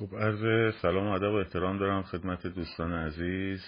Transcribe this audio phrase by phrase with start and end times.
[0.00, 3.64] خب عرض سلام و ادب و احترام دارم خدمت دوستان عزیز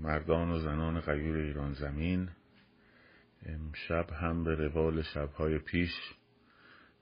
[0.00, 2.28] مردان و زنان غیور ایران زمین.
[3.46, 5.90] امشب هم به روال شبهای پیش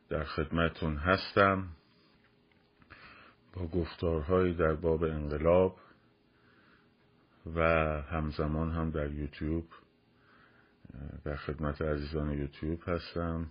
[0.08, 1.68] در خدمتون هستم.
[3.53, 5.80] با گفتارهایی در باب انقلاب
[7.56, 7.62] و
[8.03, 9.67] همزمان هم در یوتیوب
[11.24, 13.46] در خدمت عزیزان یوتیوب هستم.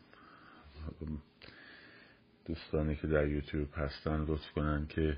[2.50, 5.18] دوستانی که در یوتیوب هستن لطف کنن که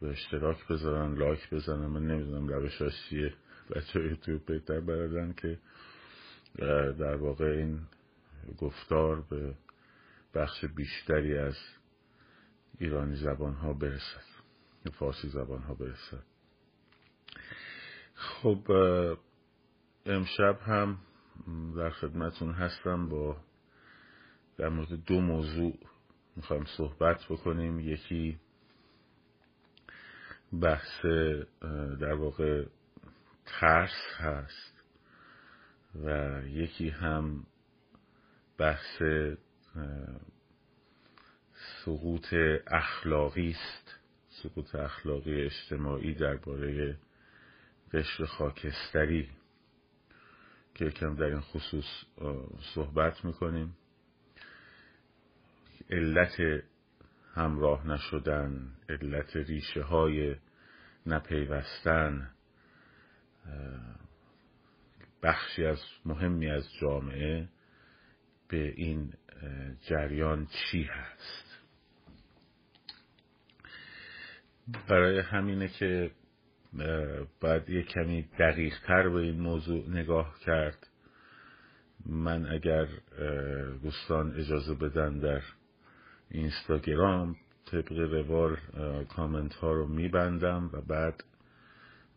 [0.00, 1.86] به اشتراک بذارن لایک بزنن.
[1.86, 3.34] من نمی‌دونم روش چیه.
[3.70, 5.58] بچه یوتیوب بهتر بردن که
[6.98, 7.80] در واقع این
[8.58, 9.54] گفتار به
[10.34, 11.56] بخش بیشتری از
[12.78, 14.24] ایرانی زبان ها برسد
[14.92, 16.24] فارسی زبان ها برسد.
[18.14, 18.70] خب
[20.06, 20.98] امشب هم
[21.76, 23.36] در خدمتون هستم با
[24.56, 25.78] در مورد دو موضوع
[26.36, 27.80] می‌خوایم صحبت بکنیم.
[27.80, 28.38] یکی
[30.62, 31.04] بحث
[32.00, 32.64] در واقع
[33.46, 34.82] ترس هست
[36.04, 37.46] و یکی هم
[38.58, 39.02] بحث
[41.84, 42.34] سقوط
[42.66, 43.94] اخلاقی است.
[44.42, 46.96] سقوط اخلاقی اجتماعی درباره
[47.92, 49.30] قشر خاکستری
[50.74, 52.04] که یکم در این خصوص
[52.74, 53.76] صحبت می‌کنیم.
[55.90, 56.62] علت
[57.34, 60.36] همراه نشدن علت ریشه های
[61.06, 62.30] نپیوستن
[65.22, 67.48] بخشی از مهمی از جامعه
[68.48, 69.12] به این
[69.88, 71.44] جریان چی هست؟
[74.88, 76.10] برای همینه که
[77.40, 80.86] باید یه کمی دقیق تر به این موضوع نگاه کرد.
[82.06, 82.88] من اگر
[83.82, 85.42] دوستان اجازه بدن در
[86.30, 87.36] اینستاگرام
[87.66, 88.56] طبق روال
[89.04, 91.24] کامنت ها رو میبندم و بعد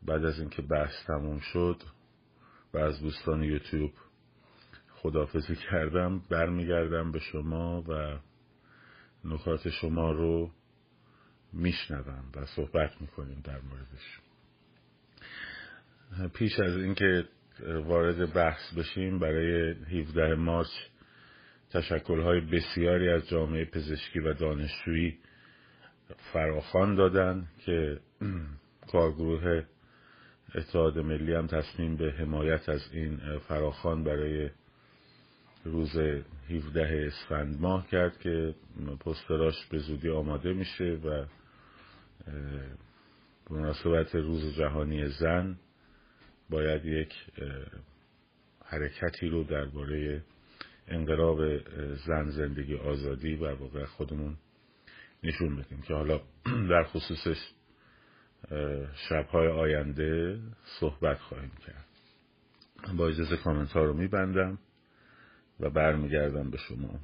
[0.06, 1.82] بعد از اینکه بحث تموم شد
[2.74, 3.92] و از دوستان یوتیوب
[4.92, 8.20] خدافزی کردم برمیگردم به شما و
[9.26, 10.52] نکات شما رو
[11.54, 14.20] میشنوم و صحبت می‌کنیم در موردش.
[16.34, 17.26] پیش از اینکه
[17.86, 20.68] وارد بحث بشیم برای 17 مارچ
[21.72, 25.18] تشکلهای بسیاری از جامعه پزشکی و دانشجویی
[26.34, 28.00] فراخان دادن که
[28.92, 29.64] کارگروه
[30.56, 34.50] اتحاد ملی هم تصمیم به حمایت از این فراخان برای
[35.64, 35.98] روز
[36.50, 38.56] 17 اسفند ماه کرد که
[39.06, 41.26] پستراش به زودی آماده میشه و
[43.50, 45.58] مناسبت روز جهانی زن
[46.50, 47.14] باید یک
[48.66, 50.24] حرکتی رو درباره
[50.88, 51.58] انقلاب
[51.96, 54.38] زن زندگی آزادی و واقع خودمون
[55.24, 56.22] نشون بدیم که حالا
[56.70, 57.38] در خصوصش
[59.10, 60.40] شبهای آینده
[60.80, 61.86] صحبت خواهیم کرد.
[62.98, 64.60] با اجازه کامنت ها رو میبندم
[65.60, 67.00] و برمیگردم به شما.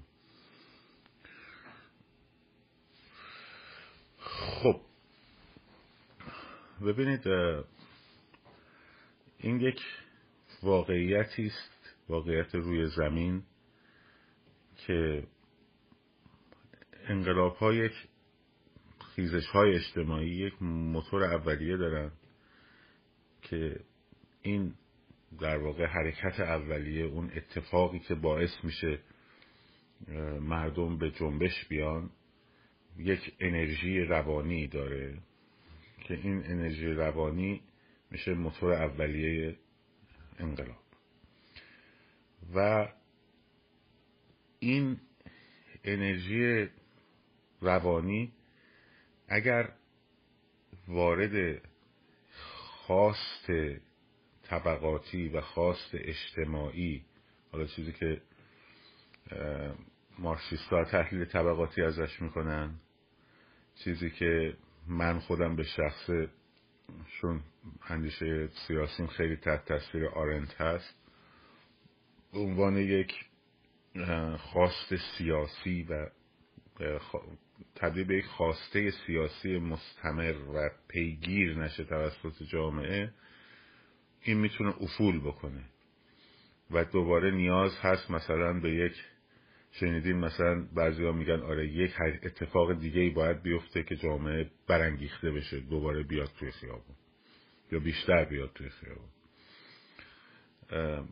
[4.20, 4.82] خب
[6.86, 7.28] ببینید
[9.38, 9.82] این یک
[10.64, 13.44] واقعیتی است واقعیت روی زمین.
[14.88, 15.24] که
[17.08, 17.90] انقلاب های
[19.16, 22.12] خیزش های اجتماعی یک موتور اولیه دارن
[23.42, 23.80] که
[24.42, 24.74] این
[25.40, 29.00] در واقع حرکت اولیه اون اتفاقی که باعث میشه
[30.42, 32.10] مردم به جنبش بیان
[32.98, 35.18] یک انرژی روانی داره
[36.04, 37.62] که این انرژی روانی
[38.12, 39.56] میشه موتور اولیه
[40.40, 40.84] انقلاب.
[42.56, 42.88] و
[44.64, 44.98] این
[45.84, 46.70] انرژی
[47.62, 48.32] روانی
[49.28, 49.70] اگر
[50.88, 51.62] وارد
[52.32, 53.52] خواست
[54.44, 57.06] طبقاتی و خواست اجتماعی
[57.52, 58.22] حالا چیزی که
[60.20, 62.80] مارکسیست تحلیل طبقاتی ازش می‌کنن
[63.84, 64.58] چیزی که
[64.88, 66.10] من خودم به شخص
[67.22, 67.42] چون
[67.90, 70.96] اندیشه سیاسیم خیلی تحت تصویر آرنت هست
[72.34, 73.14] به عنوان یک
[74.38, 76.08] خواست سیاسی و
[77.76, 83.14] تبدیل به یک خواسته سیاسی مستمر و پیگیر نشه توسط جامعه
[84.22, 85.64] این می‌تونه افول بکنه.
[86.72, 88.94] و دوباره نیاز هست مثلا به یک
[89.72, 91.92] شنیدیم مثلا بعضی میگن آره یک
[92.24, 96.96] اتفاق دیگه ای باید بیفته که جامعه برانگیخته بشه دوباره بیاد توی خیابون.
[97.72, 99.10] یا بیشتر بیاد توی خیابون.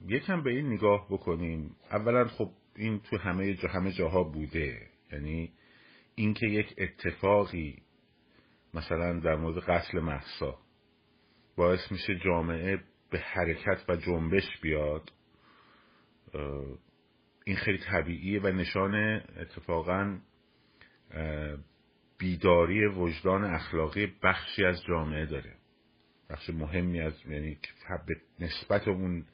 [0.08, 1.76] یکم به این نگاه بکنیم.
[1.92, 4.88] اولا خب این تو همه جا همه جاها بوده.
[5.12, 5.52] یعنی
[6.16, 7.82] اینکه یک اتفاقی
[8.74, 10.60] مثلا در مورد قتل محسا
[11.56, 15.12] باعث میشه جامعه به حرکت و جنبش بیاد
[17.46, 18.96] این خیلی طبیعیه و نشان
[19.38, 20.20] اتفاقا
[22.18, 25.56] بیداری وجدان اخلاقی بخشی از جامعه داره.
[26.30, 27.58] بخش مهمی از یعنی
[28.40, 29.26] نسبت اون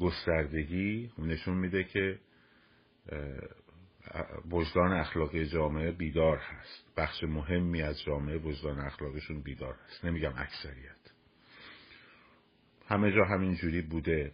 [0.00, 2.18] گستردگی نشون میده که
[4.50, 6.84] وجدان اخلاقی جامعه بیدار هست.
[6.96, 10.04] بخش مهمی از جامعه وجدان اخلاقیشون بیدار هست.
[10.04, 10.96] نمیگم اکثریت.
[12.88, 14.32] همه جا همین جوری بوده.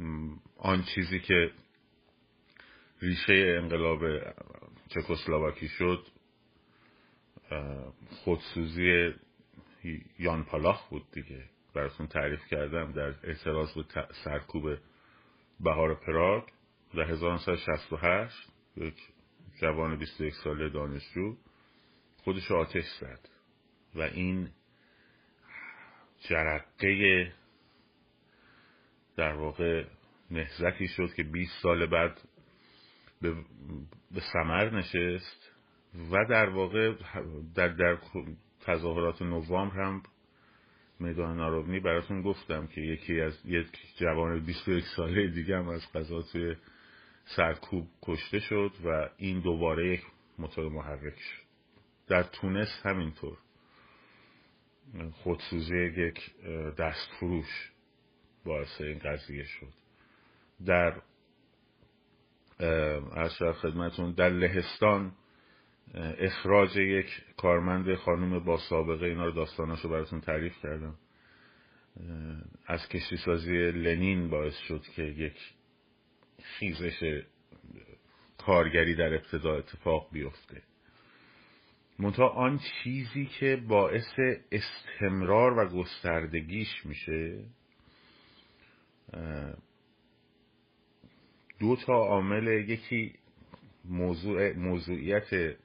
[0.56, 1.50] آن چیزی که
[3.02, 4.00] ریشه انقلاب
[4.88, 6.06] چکسلواکی شد
[8.10, 9.14] خودسوزی
[10.18, 11.44] یان پالاخ بود دیگه.
[11.74, 13.84] براتون تعریف کردم در اعتراض به
[14.24, 14.76] سرکوب
[15.60, 16.42] بهار پراگ.
[16.94, 18.94] در 1968 یک
[19.60, 21.36] جوان 21 ساله دانشجو
[22.16, 23.28] خودش آتش زد
[23.94, 24.48] و این
[26.28, 27.32] جرقه
[29.16, 29.84] در واقع
[30.30, 32.20] نهزتی شد که 20 سال بعد
[33.22, 33.34] به,
[34.10, 35.52] به سمر نشست
[36.10, 36.94] و در واقع
[37.54, 37.98] در, در
[38.60, 40.02] تظاهرات نوامبر هم
[41.00, 46.22] میدان نارونی براتون گفتم که یکی از یک جوان 21 ساله دیگه هم از قضا
[46.22, 46.56] توی
[47.36, 50.02] سرکوب کشته شد و این دوباره یک
[50.38, 51.42] موتور محرک شد.
[52.08, 53.38] در تونس همینطور.
[55.12, 56.34] خودسوزی یک
[56.78, 57.72] دست فروش
[58.44, 59.72] باعث این قضیه شد.
[60.66, 61.02] در
[63.16, 65.12] ارشد خدمتون در لهستان
[65.94, 70.94] اخراج یک کارمند خانم با سابقه اینا رو داستاناشو براتون تعریف کردم.
[72.66, 75.36] از کشتی سازی لنین باعث شد که یک
[76.42, 77.22] خیزش
[78.38, 80.62] کارگری در ابتدا اتفاق بیفته.
[81.98, 84.18] منتها آن چیزی که باعث
[84.52, 87.44] استمرار و گستردگیش میشه
[91.58, 93.14] دو تا عامل یکی
[93.84, 95.56] موضوع موضوعیت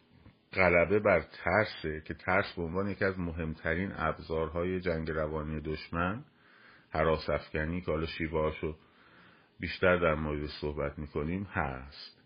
[0.54, 6.24] غلبه بر ترسه که ترس به عنوان یکی از مهمترین ابزارهای جنگ روانی دشمن
[6.90, 8.76] حراس افکنی که حالا شیوهاشو
[9.64, 12.22] بیشتر در مورد صحبت می‌کنیم هست.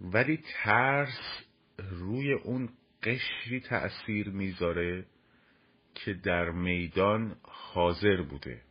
[0.00, 1.44] ولی ترس
[1.90, 2.68] روی اون
[3.02, 5.06] قشری تأثیر می‌ذاره
[5.94, 8.62] که در میدان حاضر بوده.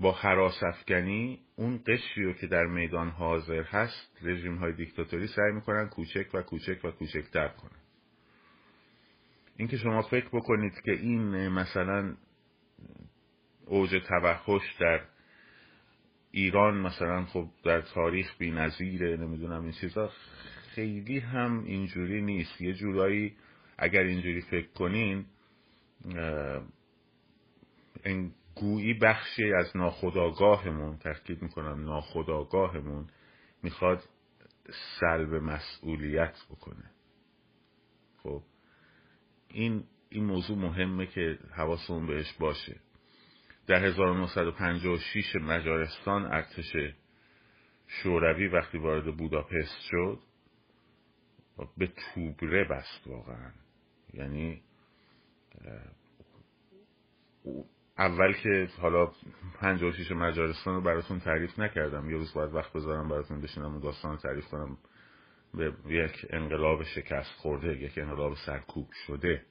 [0.00, 5.52] با حراس افکنی اون قشری رو که در میدان حاضر هست رژیم های دیکتاتوری سعی
[5.52, 7.80] می‌کنن کوچک و کوچک و کوچکتر کنن.
[9.56, 12.16] اینکه شما فکر بکنید که این مثلا
[13.66, 15.09] اوج توحش در
[16.30, 20.10] ایران مثلا خب در تاریخ بی نظیره نمی‌دونم این چیزا.
[20.74, 22.60] خیلی هم اینجوری نیست.
[22.60, 23.36] یه جورایی
[23.78, 25.26] اگر اینجوری فکر کنین
[28.04, 33.06] این گویی بخشی از ناخداگاهمون تاکید می‌کنم ناخداگاهمون
[33.62, 34.02] می‌خواد
[35.00, 36.90] سلب مسئولیت بکنه.
[38.22, 38.42] خب
[39.48, 42.80] این این موضوع مهمه که حواسمون بهش باشه.
[43.70, 46.76] در 1956 مجارستان ارتش
[47.86, 50.18] شوروی وقتی وارد بوداپست شد
[51.76, 53.50] به توبره بست واقعا.
[54.14, 54.62] یعنی
[57.98, 59.12] اول که حالا
[59.60, 64.16] 56 مجارستان رو براتون تعریف نکردم یه روز باید وقت بذارم براتون بشینم و داستان
[64.16, 64.78] تعریف کنم.
[65.54, 69.42] به یک انقلاب شکست خورده یک انقلاب سرکوب شده.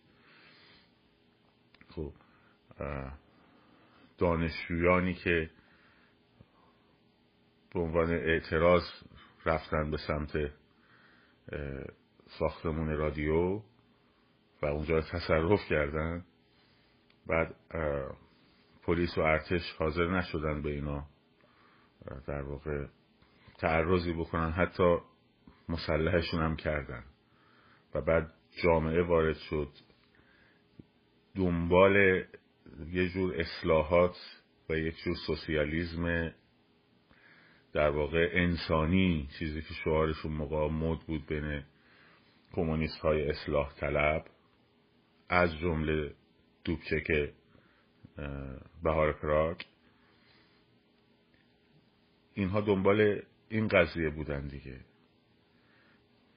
[1.89, 2.13] خب
[4.19, 5.49] دانشجویانی که
[7.73, 8.83] به عنوان اعتراض
[9.45, 10.51] رفتن به سمت
[12.39, 13.61] ساختمون رادیو
[14.61, 16.25] و اونجا تصرف کردن
[17.27, 17.55] بعد
[18.83, 21.05] پلیس و ارتش حاضر نشدن به اینا
[22.27, 22.85] در واقع
[23.57, 24.97] تعرضی بکنن حتی
[25.69, 27.03] مسلحشون هم کردن.
[27.95, 28.33] و بعد
[28.63, 29.69] جامعه وارد شد.
[31.35, 32.23] دنبال
[32.91, 34.15] یه جور اصلاحات
[34.69, 36.33] و یک جور سوسیالیزم
[37.73, 41.63] در واقع انسانی چیزی که شعارشون موقع مد بود بین
[42.51, 44.25] کمونیست های اصلاح طلب
[45.29, 46.13] از جمله
[46.63, 47.31] دوبچک
[48.83, 49.61] بهار پراگ.
[52.33, 54.79] اینها دنبال این قضیه بودن دیگه.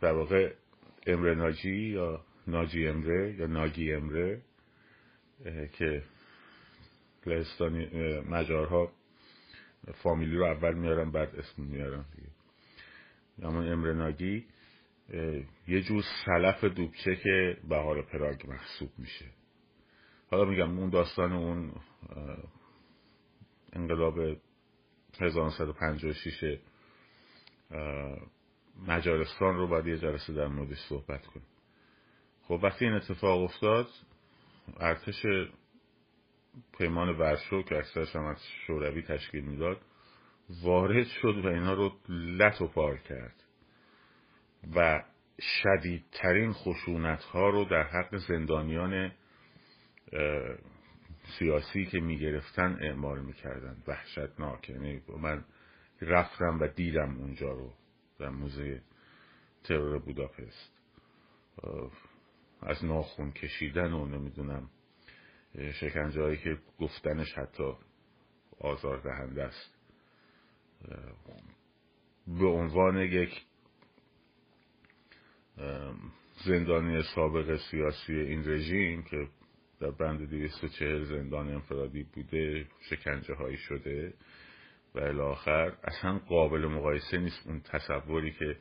[0.01, 0.55] در واقع
[1.07, 4.43] امره ناجی یا ناجی امره یا ناگی امره
[5.73, 6.03] که
[7.26, 7.87] لهستانی
[8.21, 8.93] مجارها
[10.02, 12.29] فامیلی رو اول میارن بعد اسم میارن دیگه.
[13.43, 14.47] اما امره ناگی
[15.69, 19.25] یه جور سلف دوبچه که بهار پراگ محسوب میشه.
[20.31, 21.73] حالا میگم اون داستان اون
[23.73, 24.19] انقلاب
[25.21, 26.59] 1956
[28.87, 31.47] مجارستان رو باید یه جلسه در موردش صحبت کنیم.
[32.43, 33.88] خب وقتی این اتفاق افتاد
[34.81, 35.26] ارتش
[36.78, 39.80] پیمان ورشو که اکثرش هم از شوروی تشکیل می‌داد
[40.62, 43.42] وارد شد و اینا رو لط و پار کرد
[44.76, 45.04] و
[45.40, 49.12] شدیدترین خشونت ها رو در حق زندانیان
[51.38, 55.44] سیاسی که می‌گرفتن اعمال می‌کردن وحشتناک یعنی من
[56.00, 57.73] رفتم و دیدم اونجا رو
[58.18, 58.82] در موزه
[59.64, 60.73] ترور بوداپست.
[62.62, 64.71] از ناخون کشیدن و نمی‌دونم
[65.54, 67.73] شکنجه هایی که گفتنش حتی
[68.61, 69.75] آزار دهنده است.
[72.26, 73.47] به عنوان یک
[76.44, 79.28] زندانی سابق سیاسی این رژیم که
[79.80, 84.14] در بند 240 زندان انفرادی بوده شکنجه هایی شده
[84.94, 88.56] و الاخر اصلا قابل مقایسه نیست اون تصوری که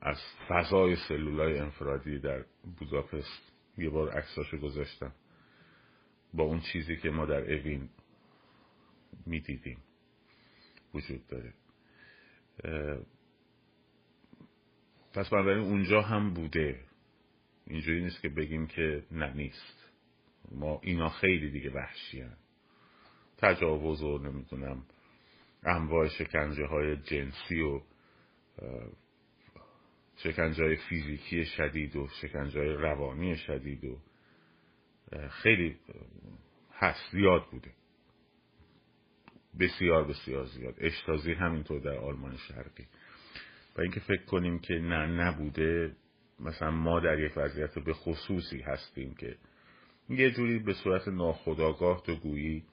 [0.00, 0.16] از
[0.48, 2.44] فضای سلولای انفرادی در
[2.78, 5.12] بوداپست یه بار عکساشو گذاشتم.
[6.34, 7.88] با اون چیزی که ما در اوین
[9.26, 9.78] می‌دیدیم
[10.94, 11.54] وجود داره.
[15.14, 16.80] پس بنابراین اونجا هم بوده.
[17.66, 19.90] اینجوری نیست که بگیم که نه نیست.
[20.50, 22.36] ما اینا خیلی دیگه وحشی هم.
[23.38, 24.86] تجاوز و نمی‌دونم.
[25.62, 27.80] انواع شکنجه های جنسی و
[30.16, 33.98] شکنجه های فیزیکی شدید و شکنجه های روانی شدید و
[35.30, 35.76] خیلی
[36.72, 37.70] هست زیاد بوده.
[39.60, 40.74] بسیار بسیار زیاد.
[40.78, 42.86] اشتازی همینطور در آلمان شرقی.
[43.76, 45.96] و اینکه فکر کنیم که نه نبوده
[46.40, 49.36] مثلا ما در یک وضعیت به خصوصی هستیم که
[50.08, 52.64] یه جوری به صورت ناخداگاه تو گویی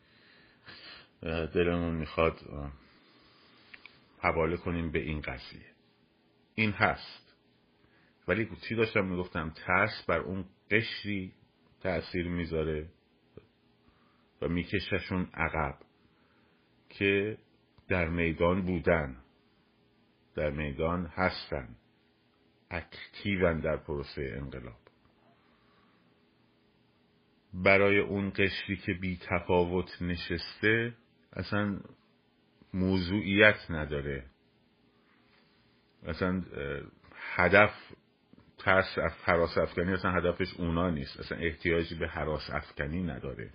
[1.53, 2.39] دلمون می‌خواد
[4.19, 5.65] حواله کنیم به این قضیه.
[6.55, 7.35] این هست.
[8.27, 11.33] ولی چی داشتم می‌گفتم؟ ترس بر اون قشری
[11.81, 12.89] تأثیر می‌ذاره
[14.41, 15.79] و میکششون عقب
[16.89, 17.37] که
[17.87, 19.17] در میدان بودن
[20.35, 21.75] در میدان هستن
[22.71, 24.79] اکتیون در پروسه انقلاب.
[27.53, 30.93] برای اون قشری که بی تفاوت نشسته
[31.33, 31.79] اصلا
[32.73, 34.25] موضوعیت نداره.
[36.03, 36.43] اصلا
[37.35, 37.73] هدف
[38.59, 41.19] ترس حراس افکنی اصلا هدفش اونا نیست.
[41.19, 43.49] اصلا احتیاجی به حراس افکنی نداره.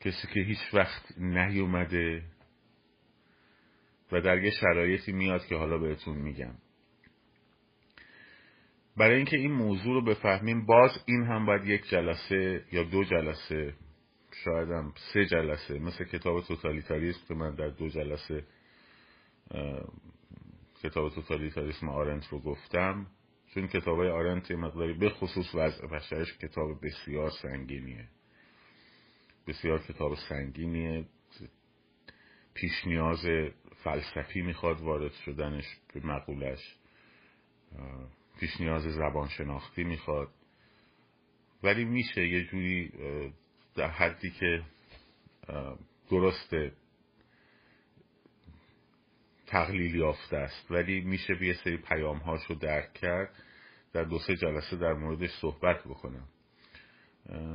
[0.00, 2.22] کسی که هیچ وقت نیومده
[4.12, 6.54] و در یه شرایطی میاد که حالا بهتون میگم.
[8.96, 13.74] برای اینکه این موضوع رو بفهمیم باز این هم باید یک جلسه یا دو جلسه
[14.44, 18.44] شاید هم سه جلسه مثل کتاب توتالیتاریسم که من در دو جلسه
[20.84, 23.06] کتاب توتالیتاریسم آرنت رو گفتم
[23.54, 28.08] چون کتاب های آرنت مقداری به خصوص وضع بشرش کتاب بسیار سنگینیه.
[29.46, 31.04] بسیار کتاب سنگینیه.
[32.54, 33.26] پیش نیاز
[33.84, 35.64] فلسفی می‌خواد وارد شدنش
[35.94, 36.76] به مقولش.
[38.40, 40.28] پیش نیاز زبان شناختی می‌خواد.
[41.62, 42.92] ولی میشه یه جوری
[43.74, 44.62] در حدی که
[46.10, 46.72] درسته
[49.54, 50.70] تقلیل یافته است.
[50.70, 53.30] ولی میشه به یه سری پیام رو درک کرد
[53.92, 56.28] در دو سه جلسه در موردش صحبت بکنم.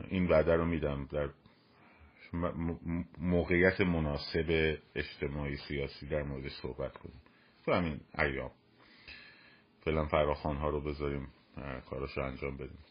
[0.10, 1.30] این وعده رو میدم در
[3.18, 7.22] موقعیت مناسب اجتماعی سیاسی در موردش صحبت کنیم.
[7.66, 8.52] تو همین ایام.
[9.86, 11.28] فعلا فراخان ها رو بذاریم
[11.90, 12.86] کارش رو انجام بدیم.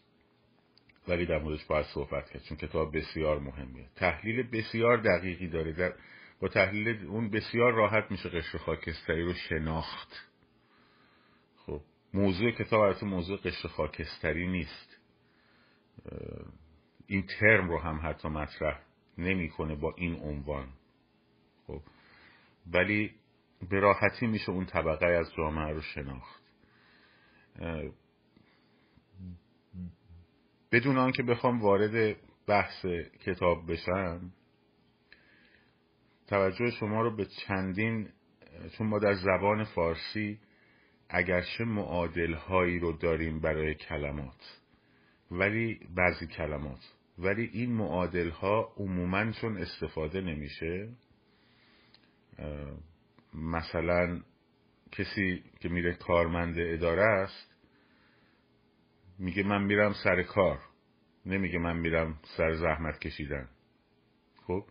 [1.07, 3.85] ولی در موردش باید صحبت کرد چون کتاب بسیار مهمیه.
[3.95, 5.71] تحلیل بسیار دقیقی داره.
[5.71, 5.93] در
[6.39, 10.29] با تحلیل اون بسیار راحت میشه قشر خاکستری رو شناخت.
[11.57, 11.81] خب
[12.13, 14.97] موضوع کتاب البته موضوع قشر خاکستری نیست.
[17.07, 18.81] این ترم رو هم حتی مطرح
[19.17, 20.67] نمی‌کنه با این عنوان.
[21.67, 21.81] خب
[22.73, 23.15] ولی
[23.69, 26.43] به راحتی میشه اون طبقه از جامعه رو شناخت.
[30.71, 32.17] بدون آنکه بخوام وارد
[32.47, 32.85] بحث
[33.25, 34.31] کتاب بشم
[36.29, 38.09] توجه شما رو به چندین
[38.77, 40.39] چون ما در زبان فارسی
[41.09, 44.59] اگرچه معادل هایی رو داریم برای کلمات
[45.31, 46.79] ولی بعضی کلمات
[47.17, 50.89] ولی این معادل ها عموما چون استفاده نمیشه
[53.33, 54.21] مثلا
[54.91, 57.55] کسی که میره کارمند اداره است
[59.19, 60.59] میگه من میرم سر کار
[61.25, 63.49] نمیگه من میرم سر زحمت کشیدن.
[64.47, 64.65] خب؟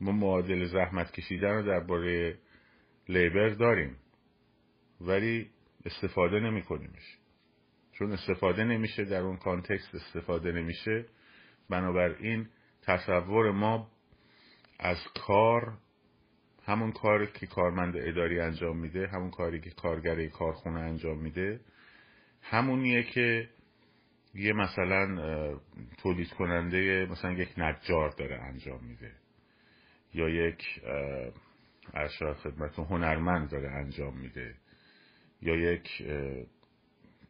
[0.00, 2.38] ما معادل زحمت کشیدن رو درباره
[3.08, 3.96] لیبر داریم
[5.00, 5.50] ولی
[5.84, 7.18] استفاده نمی کنیمش
[7.92, 11.04] چون استفاده نمیشه در اون کانتکست استفاده نمیشه.
[11.70, 12.48] بنابراین
[12.82, 13.90] تصور ما
[14.78, 15.78] از کار
[16.64, 21.60] همون کاری که کارمند اداری انجام میده همون کاری که کارگر کارخونه انجام میده
[22.42, 23.48] همونیه که
[24.34, 25.58] یه مثلا
[25.98, 29.12] تولید کننده مثلا یک نجار داره انجام میده.
[30.16, 30.82] یا یک
[31.94, 34.54] ارشاد خدمت هنرمند داره انجام میده
[35.42, 36.02] یا یک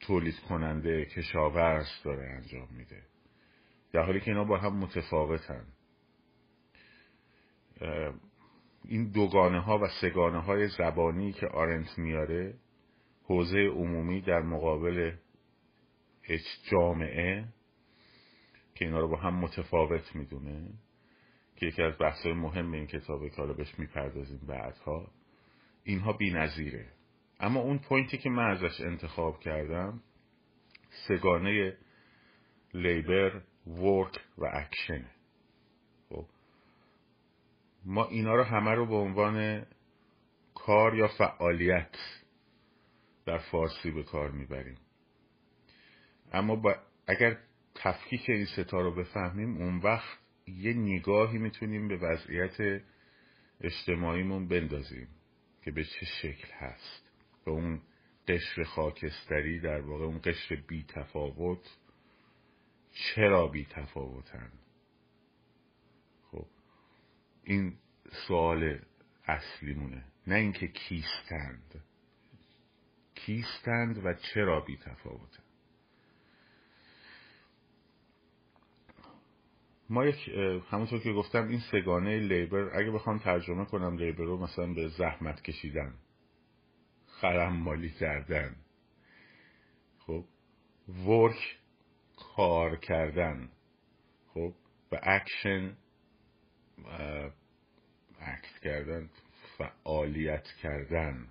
[0.01, 3.03] تولید کننده کشاورز داره انجام میده.
[3.93, 5.67] در حالی که اینا با هم متفاوتن.
[8.85, 12.55] این دوگانه ها و سگانه های زبانی که آرنت میاره
[13.25, 15.13] حوزه عمومی در مقابل
[16.71, 17.45] جامعه
[18.75, 20.69] که اینا رو با هم متفاوت می‌دونه.
[21.57, 25.11] که یکی از بحث مهم این کتابه که حالا بهش می‌پردازیم بعدها
[25.85, 26.87] اینها بی نظیره.
[27.41, 30.03] اما اون پوینتی که من ازش انتخاب کردم
[31.09, 31.77] سگانه
[32.75, 35.11] لیبر ورک و اکشنه
[36.09, 36.27] خب
[37.85, 39.67] ما اینا رو همه رو به عنوان
[40.55, 41.97] کار یا فعالیت
[43.27, 44.79] در فارسی به کار می‌بریم
[46.33, 47.39] اما با اگر
[47.75, 52.83] تفکیک این ستا رو بفهمیم اون وقت یه نگاهی می‌تونیم به وضعیت
[53.61, 55.09] اجتماعیمون بندازیم
[55.63, 57.11] که به چه شکل هست.
[57.45, 57.83] به اون
[58.29, 61.79] قشر خاکستری در واقع اون قشر بی تفاوت
[62.93, 64.53] چرا بی تفاوتن
[66.31, 66.47] خب
[67.45, 67.79] این
[68.29, 68.81] سوال
[69.25, 70.05] اصلیمونه.
[70.27, 71.85] نه اینکه کیستند.
[73.15, 75.46] کیستند و چرا بی تفاوتن
[79.91, 80.29] ما یک
[80.71, 85.43] همونطور که گفتم این سه‌گانه labor اگه بخوام ترجمه کنم labor رو مثلا به زحمت
[85.43, 85.95] کشیدن
[87.07, 88.57] خرحمالی کردن
[89.99, 90.25] خب
[91.07, 91.59] work
[92.37, 93.49] کار کردن
[94.35, 94.53] خب
[94.93, 95.77] و اکشن
[98.21, 99.11] اکت کردن
[99.59, 101.29] فعالیت کردن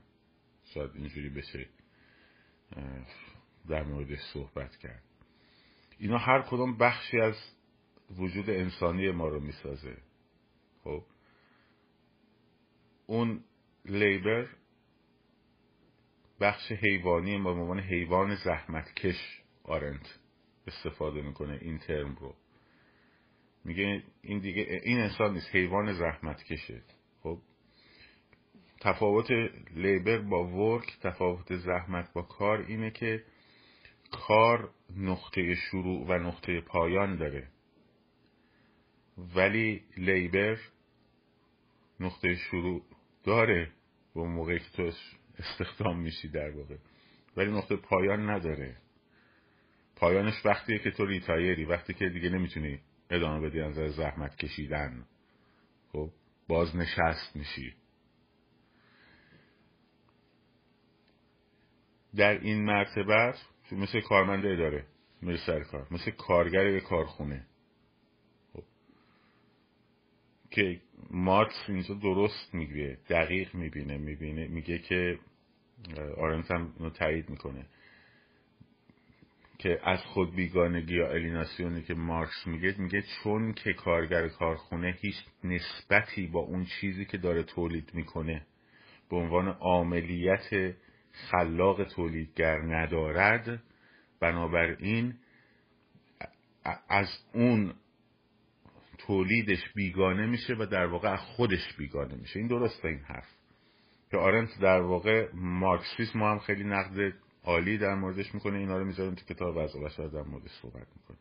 [0.63, 1.69] شاید اینجوری بشه
[3.69, 5.03] در موردش صحبت کرد.
[5.97, 7.35] اینا هر کدوم بخشی از
[8.11, 9.97] وجود انسانی ما رو می‌سازه.
[10.83, 11.03] خب؟
[13.05, 13.43] اون
[13.85, 14.47] لیبر
[16.39, 20.19] بخش حیوانی ما به عنوان حیوان زحمتکش آرنت
[20.67, 22.35] استفاده می‌کنه این ترم رو.
[23.63, 26.81] میگه این دیگه این انسان نیست حیوان زحمتکشه.
[27.23, 27.39] خب؟
[28.81, 29.31] تفاوت
[29.75, 33.23] لیبر با ورک تفاوت زحمت با کار اینه که
[34.11, 37.47] کار نقطه شروع و نقطه پایان داره.
[39.17, 40.57] ولی لیبر
[41.99, 42.81] نقطه شروع
[43.23, 43.71] داره
[44.13, 44.91] به اون که تو
[45.39, 46.77] استخدام میشی در واقع.
[47.37, 48.77] ولی نقطه پایان نداره.
[49.95, 55.05] پایانش وقتیه که تو ریتایری وقتی که دیگه نمی‌تونی ادامه بدی از زحمت کشیدن.
[55.91, 56.09] خب
[56.47, 57.73] باز نشست میشی.
[62.15, 63.33] در این مرتبه
[63.71, 64.85] مثل کارمند اداره
[65.21, 67.47] میره سر کار مثل کارگر یه کارخونه
[68.53, 68.63] خب.
[70.55, 75.19] که مارکس اینجا درست میگه دقیق می‌بینه می‌بینه میگه که
[76.17, 77.65] آرنت هم اینو تایید می‌کنه
[79.57, 85.15] که از خود بیگانگی یا الیناسیونی که مارکس میگه میگه چون که کارگر کارخونه هیچ
[85.43, 88.45] نسبتی با اون چیزی که داره تولید می‌کنه
[89.09, 90.75] به عنوان عاملیت
[91.11, 93.63] خلاق تولیدگر ندارد
[94.19, 95.13] بنابراین
[96.89, 97.73] از اون
[99.07, 102.39] تولیدش بیگانه میشه و در واقع از خودش بیگانه میشه.
[102.39, 103.27] این درسته این حرف.
[104.11, 107.13] که آرنت در واقع مارکسیسم هم خیلی نقد
[107.43, 108.57] عالی در موردش می‌کنه.
[108.57, 111.17] اینا رو می‌ذاریم تو کتاب وضع بشر در موردش صحبت می‌کنه.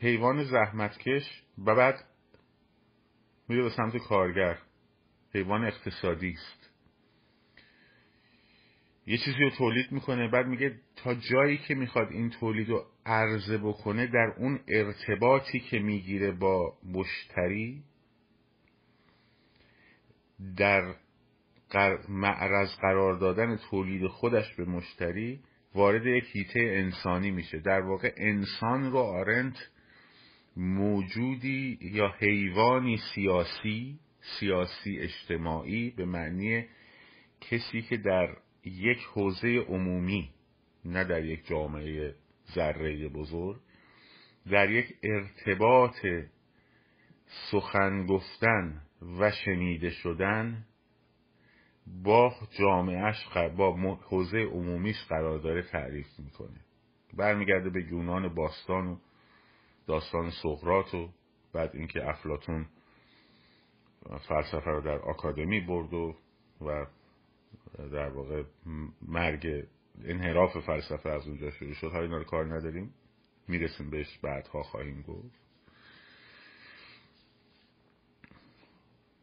[0.00, 2.04] حیوان زحمتکش و بعد
[3.48, 4.58] میره به سمت کارگر.
[5.34, 6.70] حیوان اقتصادی است.
[9.06, 10.28] یه چیزی رو تولید می‌کنه.
[10.28, 15.78] بعد میگه تا جایی که می‌خواد این تولید رو عرضه بکنه در اون ارتباطی که
[15.78, 17.82] می‌گیره با مشتری
[20.56, 20.94] در
[22.08, 25.40] معرض قرار دادن تولید خودش به مشتری
[25.74, 27.58] وارد یک هیته انسانی میشه.
[27.58, 29.56] در واقع انسان رو آرنت
[30.56, 33.98] موجودی یا حیوانی سیاسی
[34.40, 36.66] سیاسی اجتماعی به معنی
[37.40, 40.30] کسی که در یک حوزه عمومی
[40.84, 42.14] نه در یک جامعه
[42.54, 43.60] ذره بزرگ
[44.50, 46.06] در یک ارتباط
[47.50, 48.82] سخن گفتن
[49.20, 50.64] و شنیده شدن
[52.04, 56.60] با جامعهش با حوزه عمومیش قرار داره تعریف می‌کنه.
[57.14, 58.96] برمیگرده به یونان باستان و
[59.86, 61.08] داستان سقرات و
[61.52, 62.66] بعد اینکه افلاتون
[64.28, 66.16] فلسفه رو در آکادمی برد و
[66.60, 66.86] و
[67.92, 68.42] در واقع
[69.08, 69.66] مرگ
[70.04, 71.90] انحراف فلسفه از اونجا شروع شد.
[71.90, 72.94] ها اینا رو کار نداریم.
[73.48, 75.46] می‌رسیم بهش بعدها خواهیم گفت.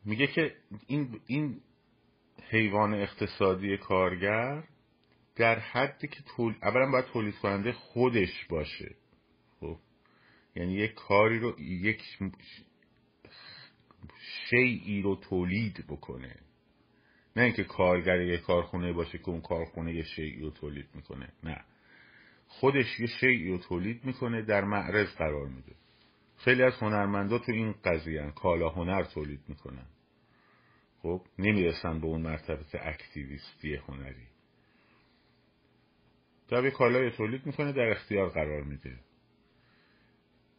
[0.05, 0.55] میگه که
[0.87, 1.61] این, این
[2.49, 4.63] حیوان اقتصادی کارگر
[5.35, 6.55] در حدی که تول...
[6.61, 8.95] اولا باید تولید کننده خودش باشه.
[9.59, 9.77] خب؟
[10.55, 12.01] یعنی یک کاری رو یک
[14.49, 16.42] شیعی رو تولید بکنه.
[17.35, 21.29] نه اینکه کارگر یک کارخونه باشه که اون کارخونه یه شیعی رو تولید می‌کنه.
[21.43, 21.61] نه.
[22.47, 25.75] خودش یه شیعی رو تولید می‌کنه در معرض قرار میده.
[26.37, 29.85] خیلی از هنرمندا تو این قضیه کالا هنر تولید می‌کنن.
[31.01, 34.27] خب نمی‌رسن به اون مرتبه اکتیویستی هنری.
[36.49, 38.99] در یه کالای تولید می‌کنه در اختیار قرار میده.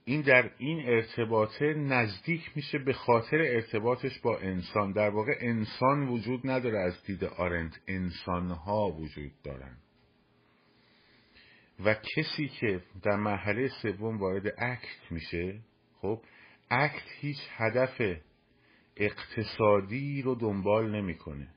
[0.05, 4.93] این در این ارتباطه نزدیک میشه به خاطر ارتباطش با انسان.
[4.93, 9.77] در واقع انسان وجود نداره از دید آرنت انسانها وجود دارن.
[11.85, 15.61] و کسی که در مرحله سوم وارد اکت میشه
[16.01, 16.21] خب
[16.71, 18.01] اکت هیچ هدف
[18.97, 21.49] اقتصادی رو دنبال نمی‌کنه.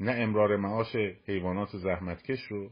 [0.00, 2.70] نه امرار معاش حیوانات زحمتکش رو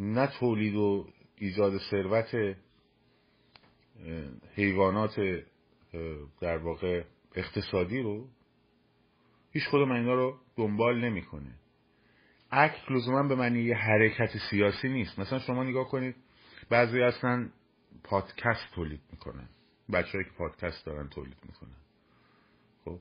[0.00, 2.56] نه تولید و ایجاد ثروت
[4.54, 5.20] حیوانات
[6.40, 7.04] در واقع
[7.34, 8.28] اقتصادی رو
[9.50, 11.54] هیچ خودم اینا رو دنبال نمی‌کنه.
[12.50, 15.18] اکت لزوما به معنی یه حرکت سیاسی نیست.
[15.18, 16.16] مثلا شما نگاه کنید
[16.70, 17.48] بعضی اصلا
[18.04, 19.48] پادکست تولید می‌کنن.
[19.92, 21.76] بچههایی که پادکست دارن تولید می‌کنن.
[22.84, 22.98] خب؟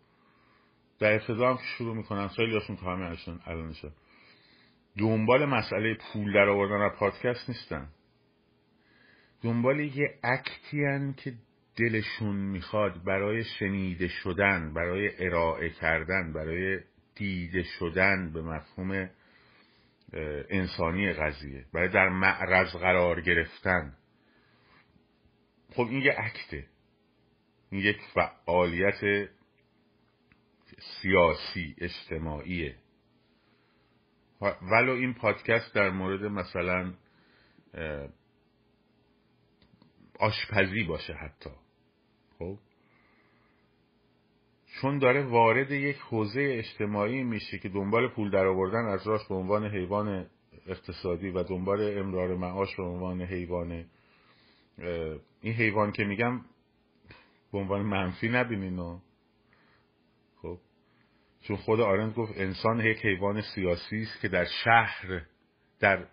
[0.99, 3.91] در ابتدا هم شروع می‌کنن خیلی هاشون که همه الانشون
[4.97, 7.87] دنبال مسئله پول در آوردن از پادکست نیستن.
[9.43, 11.33] دنبال یه اکتی که
[11.75, 16.79] دلشون می‌خواد برای شنیده شدن برای ارائه کردن برای
[17.15, 19.09] دیده شدن به مفهوم
[20.49, 23.93] انسانی قضیه برای در معرض قرار گرفتن.
[25.69, 26.65] خب این یه اکته.
[27.69, 29.29] این یک فعالیت
[31.01, 32.75] سیاسی اجتماعیه.
[34.41, 36.93] ولو این پادکست در مورد مثلا
[40.23, 41.49] آشپزی باشه حتی.
[42.39, 42.57] خب؟
[44.81, 49.35] چون داره وارد یک حوزه اجتماعی میشه که دنبال پول در آوردن از راش به
[49.35, 50.25] عنوان حیوان
[50.67, 53.85] اقتصادی و دنبال امرار معاش به عنوان حیوان
[55.41, 56.41] این حیوان که میگم
[57.51, 59.01] به عنوان منفی نبینین
[60.41, 60.57] خب؟
[61.41, 65.21] چون خود آرند گفت انسان یک حیوان سیاسی است که در شهر
[65.79, 66.07] در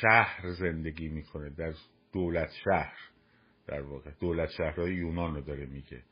[0.00, 1.74] شهر زندگی می‌کنه در
[2.14, 2.98] دولت شهر.
[3.66, 6.02] در واقع دولت شهرهای یونان رو داره میگه.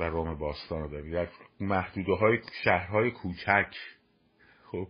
[0.00, 1.28] و روم باستان رو داره در
[1.60, 3.74] محدوده های شهرهای کوچک.
[4.64, 4.88] خب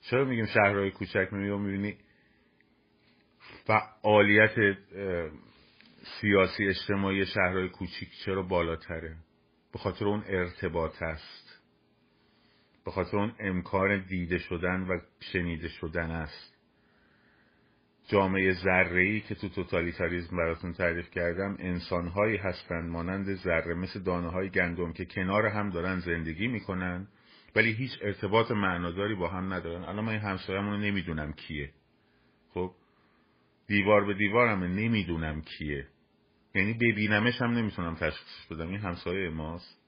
[0.00, 1.96] چرا میگیم شهرهای کوچک؟ میگیم می‌بینی
[3.66, 4.54] فعالیت
[6.20, 9.16] سیاسی اجتماعی شهرهای کوچیک چرا بالاتره؟
[9.72, 11.60] به خاطر اون ارتباط است.
[12.84, 16.59] به خاطر اون امکان دیده شدن و شنیده شدن است.
[18.10, 24.50] جامعه ذره که تو توتالیتاریزم براتون تعریف کردم انسانهایی هستند مانند ذره مثل دانه های
[24.50, 27.06] گندم که کنار هم دارن زندگی می‌کنن
[27.56, 29.84] ولی هیچ ارتباط معناداری با هم ندارن.
[29.84, 31.70] الان من همسایه‌مون رو نمی‌دونم کیه.
[32.54, 32.72] خب؟
[33.66, 35.86] دیوار به دیوار هم نمی‌دونم کیه.
[36.54, 38.68] یعنی ببینمش هم نمی‌تونم تشخیص بدم.
[38.68, 39.80] این همسایه ماست.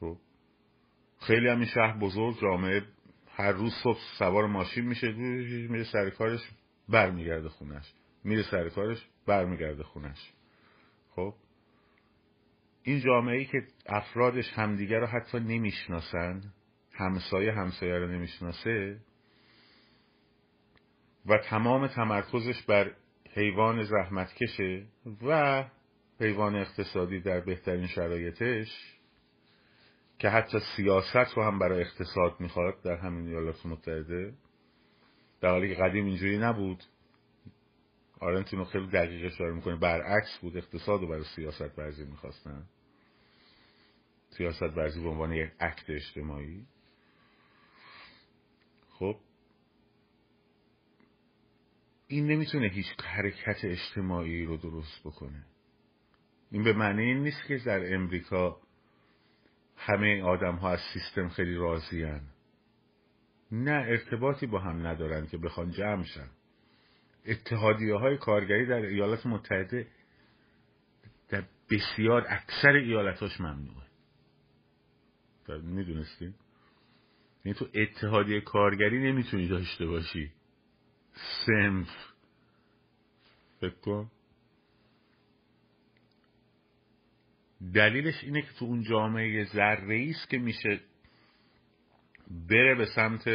[0.00, 0.16] خب؟
[1.20, 2.82] خیلی هم این شهر بزرگ جامعه
[3.36, 5.12] هر روز صبح سوار ماشین میشه
[5.68, 6.40] میره سر کارش.
[6.88, 7.92] برمیگرده خونش.
[8.24, 10.32] میره سر کارش برمیگرده خونش.
[11.10, 11.34] خب؟
[12.82, 16.42] این جامعه ای که افرادش همدیگر رو حتی نمی‌شناسن
[16.94, 19.00] همسایه همسایه رو نمی‌شناسه
[21.26, 22.92] و تمام تمرکزش بر
[23.34, 24.86] حیوان زحمتکشه
[25.22, 25.64] و
[26.20, 28.96] حیوان اقتصادی در بهترین شرایطش
[30.18, 34.34] که حتی سیاست رو هم برای اقتصاد می‌خواد در همین ایالات متحده.
[35.40, 36.84] در حالی که قدیم اینجوری نبود.
[38.20, 39.76] آرنت اینو خیلی دقیق اشاره می‌کنه.
[39.76, 40.56] برعکس بود.
[40.56, 42.64] اقتصاد رو برای سیاست ورزی می‌خواستن.
[44.30, 46.66] سیاست ورزی به عنوان یک عکت اجتماعی.
[48.90, 49.16] خب.
[52.08, 55.46] این نمی‌تونه هیچ حرکت اجتماعی رو درست بکنه.
[56.50, 58.60] این به معنی این نیست که در امریکا
[59.76, 62.04] همه آدم ها از سیستم خیلی راضی
[63.52, 66.30] نه ارتباطی با هم ندارن که بخوان جمع شن.
[67.26, 69.86] اتحادیه های کارگری در ایالات متحده
[71.28, 73.86] در بسیار اکثر ایالتاش ممنوعه.
[75.62, 76.34] می‌دونستین؟
[77.44, 80.32] یعنی تو اتحادیه کارگری نمی‌تونی داشته باشی.
[81.46, 81.88] سنف
[83.60, 84.06] فکر
[87.74, 90.80] دلیلش اینه که تو اون جامعه ذره است که میشه
[92.30, 93.28] بره به سمت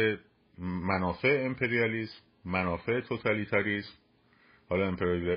[0.58, 3.92] منافع امپریالیسم منافع توتالیتاریسم.
[4.68, 4.96] حالا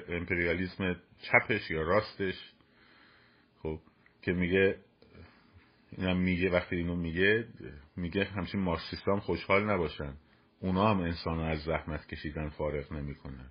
[0.10, 2.54] امپریالیسم چپش یا راستش؟
[3.64, 3.80] خب
[4.22, 4.78] که میگه
[5.92, 7.48] اینم میگه وقتی اینو میگه
[7.96, 10.14] میگه همچین مارکسیست هم خوشحال نباشن.
[10.60, 13.50] اونا هم انسان از زحمت کشیدن فارغ نمی‌کنن.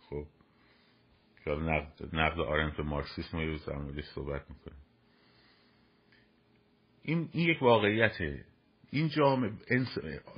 [0.00, 0.26] خب
[1.44, 4.74] که نقد, نقد آرنت مارکسیسم رو در صحبت می‌کنه
[7.02, 8.44] این, این یک واقعیته.
[8.90, 9.52] این جامعه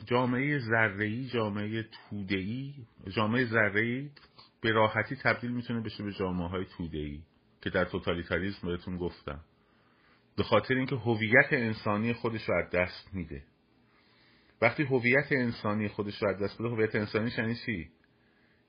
[0.05, 2.75] جامعه ذره‌ای جامعه توده‌ای
[3.11, 4.11] جامعه ذره‌ای
[4.61, 7.21] به راحتی تبدیل می‌تونه بشه به جامعه های توده‌ای
[7.63, 9.41] که در توتالیتاریسم بهتون گفتم.
[10.37, 13.43] به خاطر اینکه هویت انسانی خودش رو از دست میده.
[14.63, 17.91] وقتی هویت انسانی خودش رو از دست بده هویت انسانی یعنی چی؟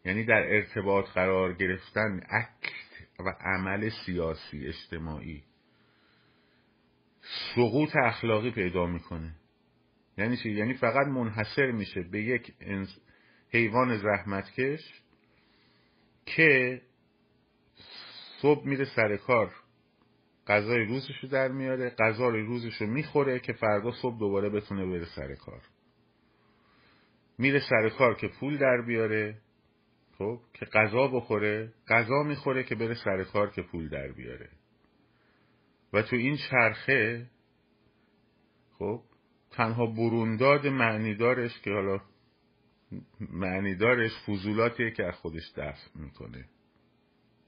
[0.05, 5.43] یعنی در ارتباط قرار گرفتن اکت و عمل سیاسی اجتماعی.
[7.55, 9.35] سقوط اخلاقی پیدا می‌کنه.
[10.17, 12.53] یعنی چی؟ یعنی فقط منحصر میشه به یک
[13.49, 15.01] حیوان زحمتکش
[16.25, 16.81] که
[18.41, 19.51] صبح میره سر کار.
[20.47, 25.05] غذای روزش رو در میاره غذای روزش رو می‌خوره که فردا صبح دوباره بتونه بره
[25.15, 25.61] سر کار.
[27.37, 29.37] میره سر کار که پول در بیاره
[30.17, 34.49] خب که غذا بخوره غذا می‌خوره که بره سر کار که پول در بیاره.
[35.93, 37.25] و تو این چرخه
[38.79, 39.01] خب
[39.53, 42.01] تنها برونداد معنیدارش که حالا
[43.19, 46.45] معنیدارش فضولاتیه که از خودش دفع می‌کنه.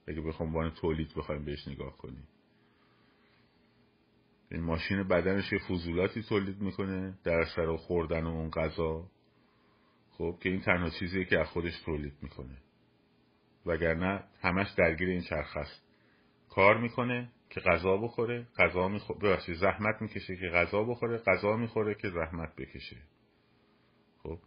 [0.08, 2.28] اگه بخوام بان تولید بخوایم بهش نگاه کنیم.
[4.52, 9.10] این ماشین بدنش یه فضولاتی تولید می‌کنه در سر خوردن اون غذا.
[10.12, 12.58] خب که این تنها چیزیه که از خودش تولید می‌کنه.
[13.66, 15.86] وگرنه همش درگیر این چرخ است.
[16.50, 21.96] کار می‌کنه که غذا بخوره غذا می‌خوره ببخشید زحمت می‌کشه که غذا بخوره غذا می‌خوره
[21.96, 22.98] که زحمت بکشه.
[24.24, 24.38] خب؟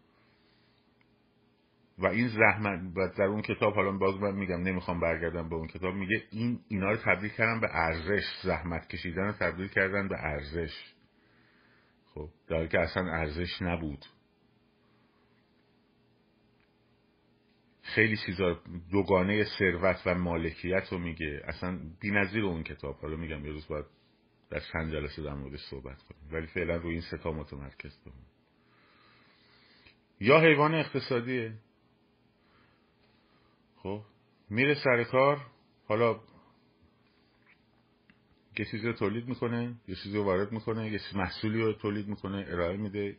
[1.98, 5.66] و این زحمت و در اون کتاب حالا باز من میگم نمی‌خوام برگردم به اون
[5.66, 10.16] کتاب میگه این اینا رو تبدیل کردن به ارزش زحمت کشیدن رو تبدیل کردن به
[10.18, 10.94] ارزش.
[12.14, 14.04] خب؟ در که اصلا ارزش نبود.
[17.94, 21.40] خیلی چیزا دوگانه ثروت و مالکیت رو میگه.
[21.44, 23.46] اصلا نظیر اون کتاب حالا میگم.
[23.46, 23.84] یه روز باید
[24.50, 26.32] در چند جلسه در موردش صحبت کنیم.
[26.32, 28.24] ولی فعلا روی این ستا متمرکز بمون
[30.20, 31.52] یا حیوان اقتصادیه.
[33.76, 34.02] خب
[34.50, 35.46] میره سر کار.
[35.86, 36.20] حالا
[38.58, 42.44] یه چیزی رو تولید می‌کنه یه چیزی رو وارد می‌کنه یه محصولی رو تولید می‌کنه
[42.48, 43.16] ارائه میده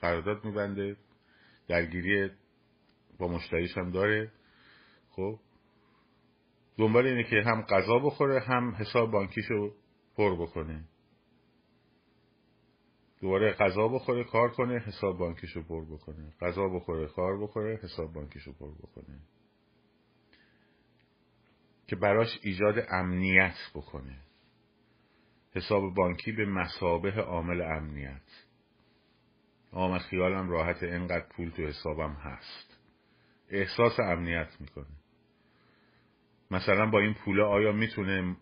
[0.00, 0.96] قرارداد میبنده
[1.68, 2.30] درگیری
[3.22, 4.32] با مشتریش هم داره.
[5.10, 5.38] خب.
[6.78, 9.74] دنبال اینه که هم غذا بخوره هم حساب بانکیشو
[10.16, 10.84] پر بکنه.
[13.20, 16.32] دوباره غذا بخوره کار کنه حساب بانکیشو پر بکنه.
[16.40, 19.18] غذا بخوره کار بخوره حساب بانکیشو پر بکنه.
[21.86, 24.18] که براش ایجاد امنیت بکنه.
[25.54, 28.46] حساب بانکی به مسابه عامل امنیت.
[29.72, 32.71] آمد خیالم راحت اینقدر پول تو حسابم هست.
[33.52, 34.86] احساس امنیت می‌کنه.
[36.50, 38.36] مثلا با این پوله آیا می‌تونه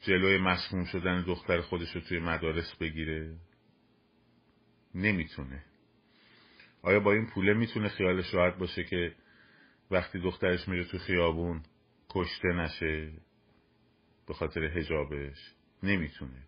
[0.00, 3.36] جلوی مسموم شدن دختر خودش رو توی مدارس بگیره؟
[4.94, 5.64] نمی‌تونه.
[6.82, 9.14] آیا با این پوله می‌تونه خیالش راحت باشه که
[9.90, 11.62] وقتی دخترش میره تو خیابون
[12.10, 13.12] کشته نشه
[14.26, 16.42] به خاطر هجابش نمی‌تونه.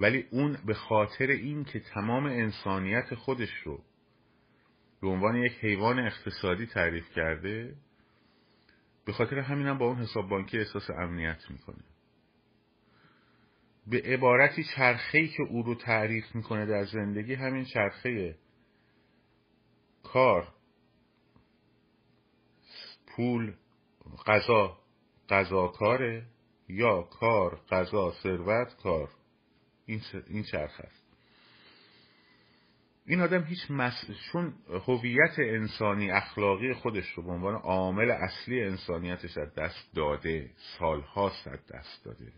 [0.00, 3.84] ولی اون به خاطر این که تمام انسانیت خودش رو
[5.02, 7.76] به عنوان یک حیوان اقتصادی تعریف کرده
[9.04, 11.84] به خاطر همینم با اون حساب بانکی احساس امنیت می‌کنه.
[13.86, 18.38] به عبارتی چرخه‌ای که او رو تعریف می‌کنه در زندگی همین چرخه
[20.02, 20.54] کار
[23.06, 23.54] پول
[24.26, 24.78] غذا
[25.28, 26.26] غذا کاره
[26.68, 29.08] یا کار غذا ثروت کار.
[29.86, 31.01] این این چرخ است.
[33.06, 34.10] این آدم هیچ مس...
[34.32, 34.54] چون
[34.86, 41.66] هویت انسانی اخلاقی خودش رو به عنوان عامل اصلی انسانیتش از دست داده سالهاست از
[41.66, 42.32] دست داده.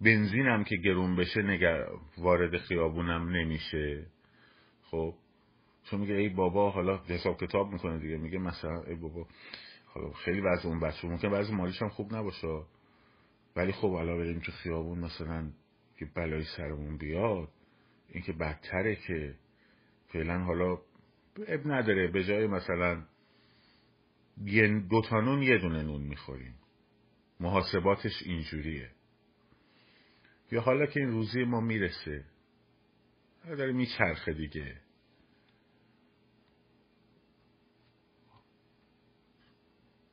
[0.00, 1.86] بنزینم که گرون بشه نگر...
[2.18, 4.06] وارد خیابونم نمیشه.
[4.82, 5.14] خب
[5.84, 9.26] چون میگه ای بابا حالا حساب کتاب می‌کنه دیگه میگه مثلا ای بابا
[9.86, 12.62] حالا خیلی وضع اون بچه ممکن بعضی مالیش هم خوب نباشه.
[13.56, 15.50] ولی خب حالا بریم تو خیابون مثلا
[15.98, 17.48] که بلایی سرمون بیاد.
[18.12, 19.34] این که بدتره که
[20.06, 20.72] فعلا حالا
[21.46, 22.08] اب نداره.
[22.08, 23.04] به جای مثلا
[24.90, 26.54] دو تا نون یه دونه نون می‌خوریم.
[27.40, 28.90] محاسباتش اینجوریه.
[30.52, 32.24] یا حالا که این روزی ما می‌رسه
[33.44, 34.76] داره میچرخه دیگه.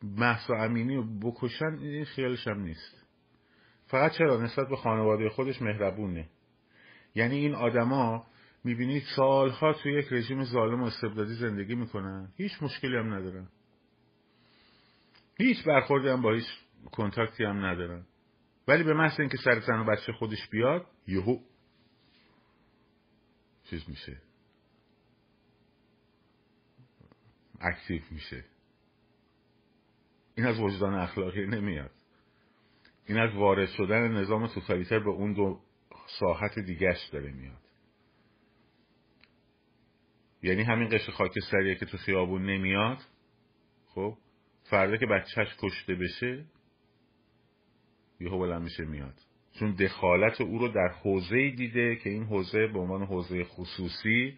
[0.04, 3.06] محسا امینی بکشن این خیالش هم نیست.
[3.88, 6.30] فقط چرا؟ نسبت به خانواده خودش مهربونه.
[7.20, 8.28] یعنی این آدما
[8.64, 12.34] می‌بینید سالها توی یک رژیم ظالم و استبدادی زندگی می‌کنن.
[12.38, 13.48] هیچ مشکلی هم ندارن.
[15.38, 16.46] هیچ برخوردی هم با هیچ
[16.92, 18.06] کنتاکتی هم ندارن.
[18.68, 21.40] ولی به محض اینکه سر زن و بچه خودش بیاد یهو
[23.70, 24.22] چیز میشه.
[27.62, 28.46] اکتیو میشه.
[30.36, 31.92] این از وجدان اخلاقی نمیاد.
[33.06, 35.62] این از وارد شدن نظام توتالیتر به اون دو
[36.20, 37.62] ساحت دیگهش داره میاد.
[40.44, 42.98] یعنی همین قشر خاکستریه که تو خیابون نمیاد
[43.86, 44.18] خب
[44.64, 46.46] فردا که بچهش کشته بشه
[48.20, 49.16] یهو بلند میشه میاد.
[49.60, 54.38] چون دخالت او رو در حوزه دیده که این حوزه به عنوان حوزه خصوصی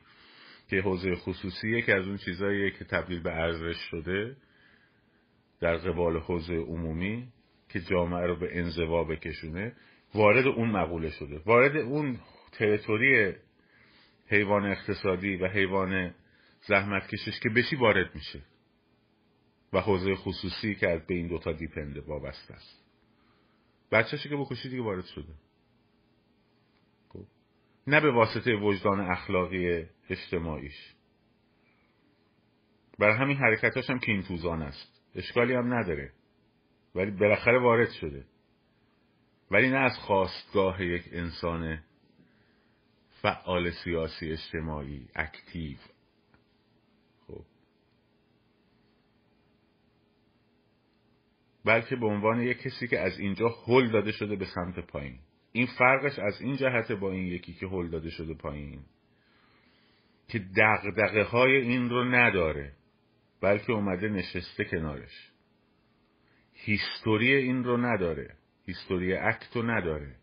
[0.69, 4.35] که حوزه خصوصیه که از اون چیزاییه که تبدیل به ارزش شده
[5.59, 7.27] در قبال حوزه عمومی
[7.69, 9.75] که جامعه رو به انزوا بکشونه.
[10.15, 11.41] وارد اون مقوله شده.
[11.45, 12.19] وارد اون
[12.51, 13.35] تریتوری
[14.27, 16.13] حیوان اقتصادی و حیوان
[16.67, 18.41] زحمت کشش که بشی وارد میشه.
[19.73, 22.85] و حوزه خصوصی که از به این دوتا دیپنده وابسته است.
[23.91, 25.33] بچهشی که بکشی دیگه وارد شده.
[27.09, 27.25] خب.
[27.87, 30.93] نه به واسطه وجدان اخلاقی اجتماعیش.
[32.99, 35.01] برای همین حرکتاش هم کینتوزان است.
[35.15, 36.11] اشکالی هم نداره.
[36.95, 38.25] ولی بالاخره وارد شده.
[39.51, 41.79] ولی نه از خواستگاه یک انسان
[43.21, 45.77] فعال سیاسی اجتماعی اکتیو.
[47.27, 47.43] خب.
[51.65, 55.19] بلکه به عنوان یک کسی که از اینجا هل داده شده به سمت پایین.
[55.51, 58.81] این فرقش از این جهت با این یکی که هل داده شده پایین
[60.27, 62.73] که دقدقه های این رو نداره
[63.41, 65.31] بلکه اومده نشسته کنارش.
[66.53, 68.40] هیستوری این رو نداره.
[68.71, 70.15] هیستوری اکتو نداره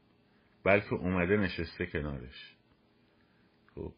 [0.65, 2.57] بلکه اومده نشسته کنارش.
[3.75, 3.93] خب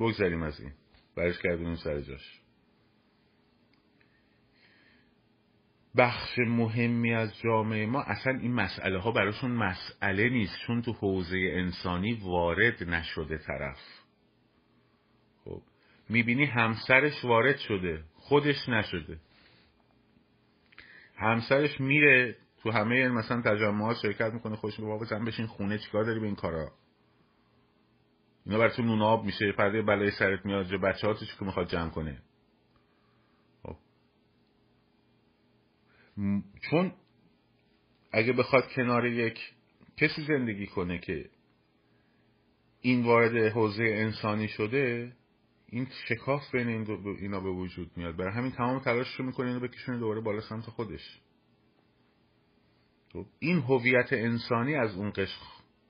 [0.00, 0.72] بگذاریم از این.
[1.16, 2.40] برش کردیم سر جاش.
[5.96, 11.38] بخش مهمی از جامعه ما اصلا این مسئله ها براشون مسئله نیست چون تو حوزه
[11.52, 13.80] انسانی وارد نشده طرف.
[15.44, 15.62] خب
[16.08, 19.20] می‌بینی همسرش وارد شده خودش نشده.
[21.16, 26.20] همسرش میره تو همه مثلا تجمعات شرکت می‌کنه خوش بابا زن بشین خونه چیکار داری
[26.20, 26.72] به این کارا؟
[28.46, 31.68] اینا برای تو نون آب میشه؟ پرده بلای سرت میاد جا بچه ها که می‌خواد
[31.68, 32.22] جمع کنه؟
[33.62, 33.76] خب.
[36.70, 36.92] چون
[38.12, 39.38] اگه بخواد کنار یک
[39.96, 41.30] کسی زندگی کنه که
[42.80, 45.12] این وارد حوزه انسانی شده
[45.66, 48.16] این شکاف بین این اینا به وجود میاد.
[48.16, 51.20] برای همین تمام تلاشش رو می‌کنه اینو بکشونه دوباره بالا سمت خودش.
[53.38, 55.40] این هویت انسانی از اون قشر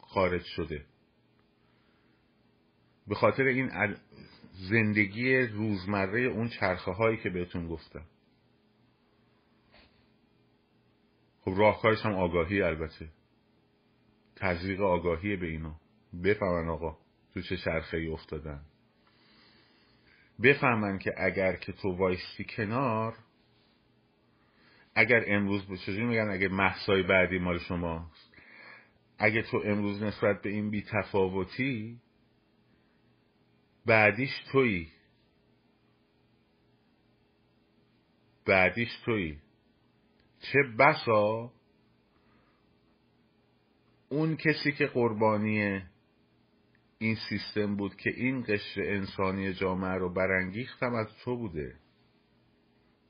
[0.00, 0.85] خارج شده.
[3.07, 3.70] به خاطر این
[4.52, 8.04] زندگی روزمره اون چرخه هایی که بهتون گفتم.
[11.40, 13.09] خب راهکارش هم آگاهی البته.
[14.36, 15.74] تزریق آگاهی به اینو.
[16.24, 16.99] بفهمن آقا
[17.34, 18.61] تو چه چرخه ای افتادن.
[20.42, 23.16] بفهمن که اگر که تو وایستی کنار
[24.99, 28.11] اگر امروز چجوری میگن اگه محسای بعدی مال شما؟
[29.18, 32.01] اگه تو امروز نسبت به این بی تفاوتی
[33.86, 34.88] بعدیش تویی.
[38.46, 39.38] بعدیش تویی.
[40.40, 41.53] چه بسا
[44.09, 45.82] اون کسی که قربانی
[46.99, 51.76] این سیستم بود که این قشر انسانی جامعه رو برانگیختم از تو بوده.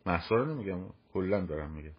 [0.06, 0.97] محسا رو نمیگم.
[1.12, 1.94] کلا دارم میگم.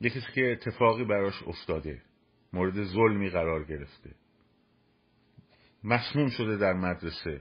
[0.00, 2.02] یه کسی که اتفاقی براش افتاده
[2.52, 4.14] مورد ظلمی قرار گرفته.
[5.84, 7.40] مسموم شده در مدرسه.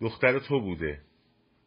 [0.00, 1.02] دختر تو بوده.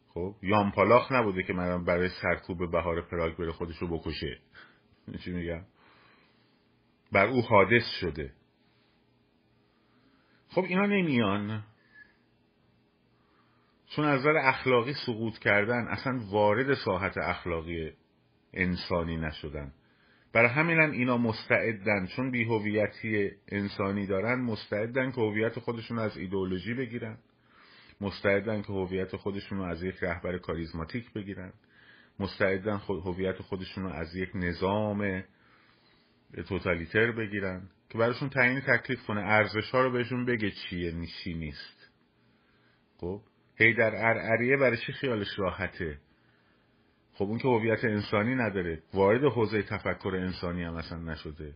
[0.08, 4.38] خب یامپالاخ نبوده که من برای سرکوب بهار پراگ بره خودشو بکشه.
[5.24, 5.64] چی میگم؟
[7.12, 8.32] بر او حادث شده.
[10.48, 11.64] خب اینا نمیان.
[13.90, 17.92] چون از نظر اخلاقی سقوط کردن اصلا وارد ساحت اخلاقی
[18.54, 19.72] انسانی نشدن.
[20.32, 22.06] برای همینم اینا مستعدن.
[22.06, 27.18] چون بیهویتی انسانی دارن مستعدن که هویت خودشون از ایدئولوژی بگیرن.
[28.00, 31.52] مستعدن که هویت خودشون رو از یک رهبر کاریزماتیک بگیرن.
[32.18, 35.24] مستعدن هویت خودشون رو از یک نظام
[36.48, 37.62] توتالیتر بگیرن.
[37.88, 39.20] که براشون تعیین تکلیف کنه.
[39.20, 41.90] ارزش ها رو بهشون بگه چیه نیشی نیست.
[42.96, 43.20] خب؟
[43.60, 45.98] هی در ارعریه برای چی خیالش راحته؟
[47.12, 48.82] خب اون که هویت انسانی نداره.
[48.94, 51.54] وارد حوزه تفکر انسانی هم اصلا نشده.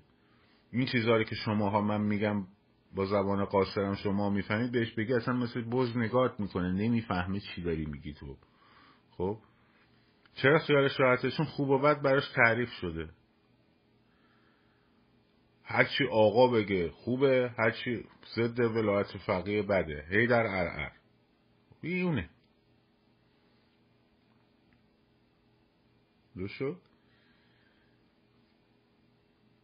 [0.72, 2.46] این چیزهایی که شماها من میگم
[2.94, 6.72] با زبان قاصرم شما می‌فهمید بهش بگی اصلا مثل بز نگات می‌کنه.
[6.72, 8.36] نمی‌فهمه چی داری میگی تو.
[9.10, 9.38] خب؟
[10.34, 13.08] چرا خیالش راحته؟ چون خوب و بد براش تعریف شده.
[15.64, 18.04] هرچی آقا بگه خوبه هرچی
[18.36, 20.04] ضد ولایت فقیه بده.
[20.10, 20.90] هی در ارعر.
[21.84, 22.30] بیونه
[26.36, 26.80] دو شد؟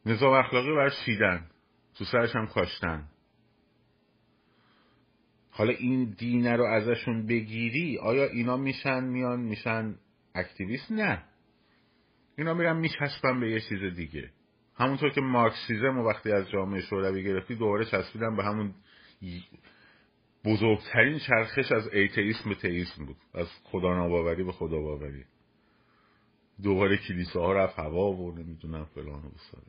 [0.07, 1.51] نظام اخلاقی برش شیدن
[1.95, 3.09] تو سرش هم کاشتن.
[5.51, 9.95] حالا این دینه رو ازشون بگیری آیا اینا میشن میان میشن
[10.35, 11.25] اکتیویست؟ نه.
[12.39, 14.31] اینا میرن میچسبن به یه چیز دیگه.
[14.75, 18.75] همونطور که مارکسیزم و وقتی از جامعه شوروی گرفتی دوباره چسبیدن به همون
[20.45, 23.17] بزرگترین چرخش از ایتئیسم به تئیسم بود.
[23.35, 25.25] از خدا ناباوری به خدا باوری
[26.63, 29.63] دوباره کلیساها رفت هوا و نمی‌دونم فلان و بساره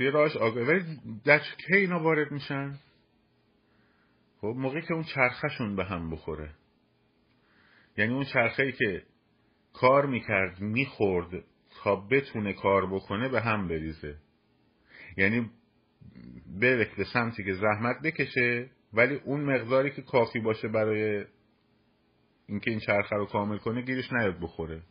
[0.00, 2.78] یه راهش آگاه ولی در که اینا وارد میشن؟
[4.40, 6.54] خب موقعی که اون چرخشون به هم بخوره.
[7.96, 9.02] یعنی اون چرخه که
[9.72, 11.44] کار می‌کرد می‌خورد
[11.84, 14.16] تا بتونه کار بکنه به هم بریزه.
[15.16, 15.50] یعنی
[16.60, 21.24] بره به سمتی که زحمت بکشه ولی اون مقداری که کافی باشه برای
[22.46, 24.82] اینکه این چرخه رو کامل کنه گیرش نیاد بخوره.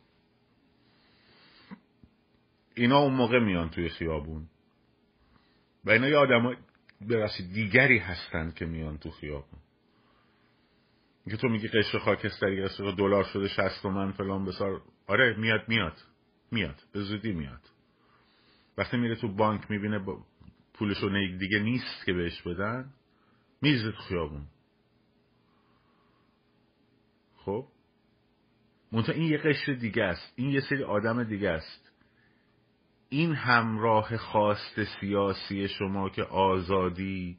[2.75, 4.47] اینا اون موقع میان توی خیابون.
[5.85, 6.57] و اینا یه آدم
[7.01, 9.59] برسید دیگری هستند که میان تو خیابون.
[11.29, 14.81] که تو میگی قشر خاکستری قشر دلار شده 60 تومن فلان بسار.
[15.07, 15.97] آره میاد میاد.
[16.51, 17.61] میاد به زودی میاد.
[18.77, 19.99] وقتی میره تو بانک می‌بینه
[20.73, 22.93] پولشو دیگه نیست که بهش بدن
[23.61, 24.45] تو خیابون.
[27.37, 27.67] خب؟
[28.91, 30.33] منتها این یه قشر دیگه است.
[30.35, 31.91] این یه سری آدم دیگه است.
[33.09, 37.37] این همراه خواست سیاسی شما که آزادی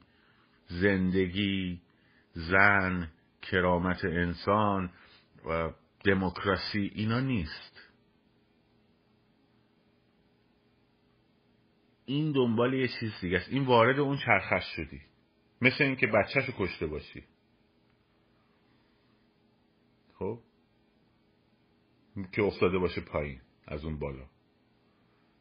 [0.66, 1.80] زندگی
[2.32, 3.10] زن
[3.42, 4.90] کرامت انسان
[5.46, 5.70] و
[6.04, 7.69] دموکراسی اینا نیست.
[12.10, 13.48] این دنبال یه چیز دیگه است.
[13.48, 15.00] این وارد اون چرخش شدی.
[15.62, 17.24] مثل اینکه بچهش رو کشته باشی.
[20.14, 20.38] خب؟
[22.32, 24.26] که افتاده باشه پایین از اون بالا.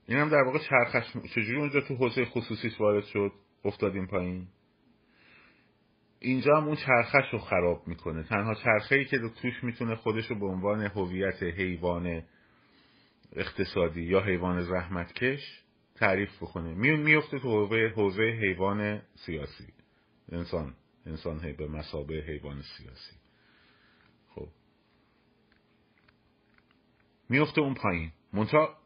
[0.07, 3.31] این هم در واقع چرخش چجوری اونجا تو حوزه خصوصی وارد شد؟
[3.65, 4.47] افتادیم پایین.
[6.19, 8.23] اینجا هم اون چرخش رو خراب می‌کنه.
[8.23, 12.23] تنها چرخه ای که توش می‌تونه خودش رو به عنوان هویت حیوان
[13.33, 15.63] اقتصادی یا حیوان زحمتکش
[15.99, 19.73] تعریف بکنه میون میفته تو حوزه حیوان سیاسی.
[20.31, 20.75] انسان.
[21.05, 23.15] انسان به مسابه حیوان سیاسی.
[24.35, 24.47] خب.
[27.29, 28.11] میفته اون پایین.
[28.33, 28.77] منتها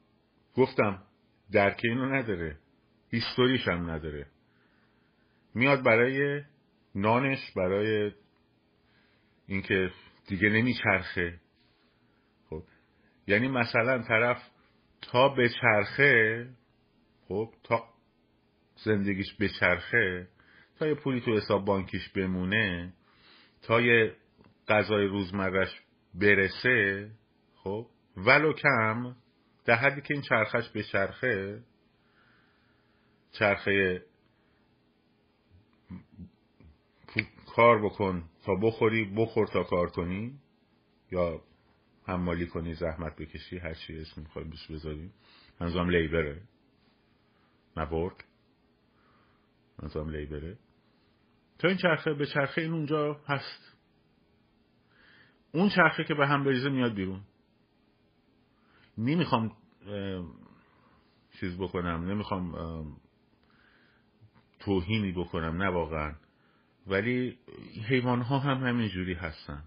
[0.56, 1.04] گفتم
[1.52, 2.58] درک اینو نداره.
[3.12, 4.28] هیستوریش هم نداره.
[5.56, 6.42] میاد برای
[6.96, 8.12] نانش برای
[9.48, 9.92] اینکه
[10.28, 11.40] دیگه نمیچرخه.
[12.50, 12.64] خب.
[13.28, 14.50] یعنی مثلا طرف
[15.02, 16.48] تا به چرخه
[17.28, 17.84] خب تا
[18.76, 20.28] زندگیش به چرخه
[20.80, 22.94] تا یه پولی تو حساب بانکیش بمونه
[23.62, 24.16] تا یه
[24.68, 25.82] غذای روزمرش
[26.14, 27.10] برسه
[27.56, 29.16] خب ولو کم
[29.66, 31.64] در حدی که این چرخش به چرخه
[33.32, 34.06] چرخه
[37.56, 40.40] کار بکن تا بخوری بخور تا کار کنی
[41.12, 41.42] یا
[42.08, 45.14] حمالی کنی زحمت بکشی هر چی اسم می‌خوایم بهش بذاریم
[45.60, 46.42] منظورم لیبره.
[47.78, 48.12] نه
[49.82, 50.58] منظورم لیبره.
[51.60, 53.78] تا این چرخه به چرخه این اونجا هست.
[55.52, 57.22] اون چرخه که به هم بریزه میاد بیرون.
[58.98, 59.58] نمی‌خوام
[61.40, 62.98] چیز بکنم نمی‌خوام
[64.60, 66.16] توهینی بکنم نه واقعا.
[66.88, 67.38] ولی
[67.88, 69.64] حیوان ها هم همین جوری هستن.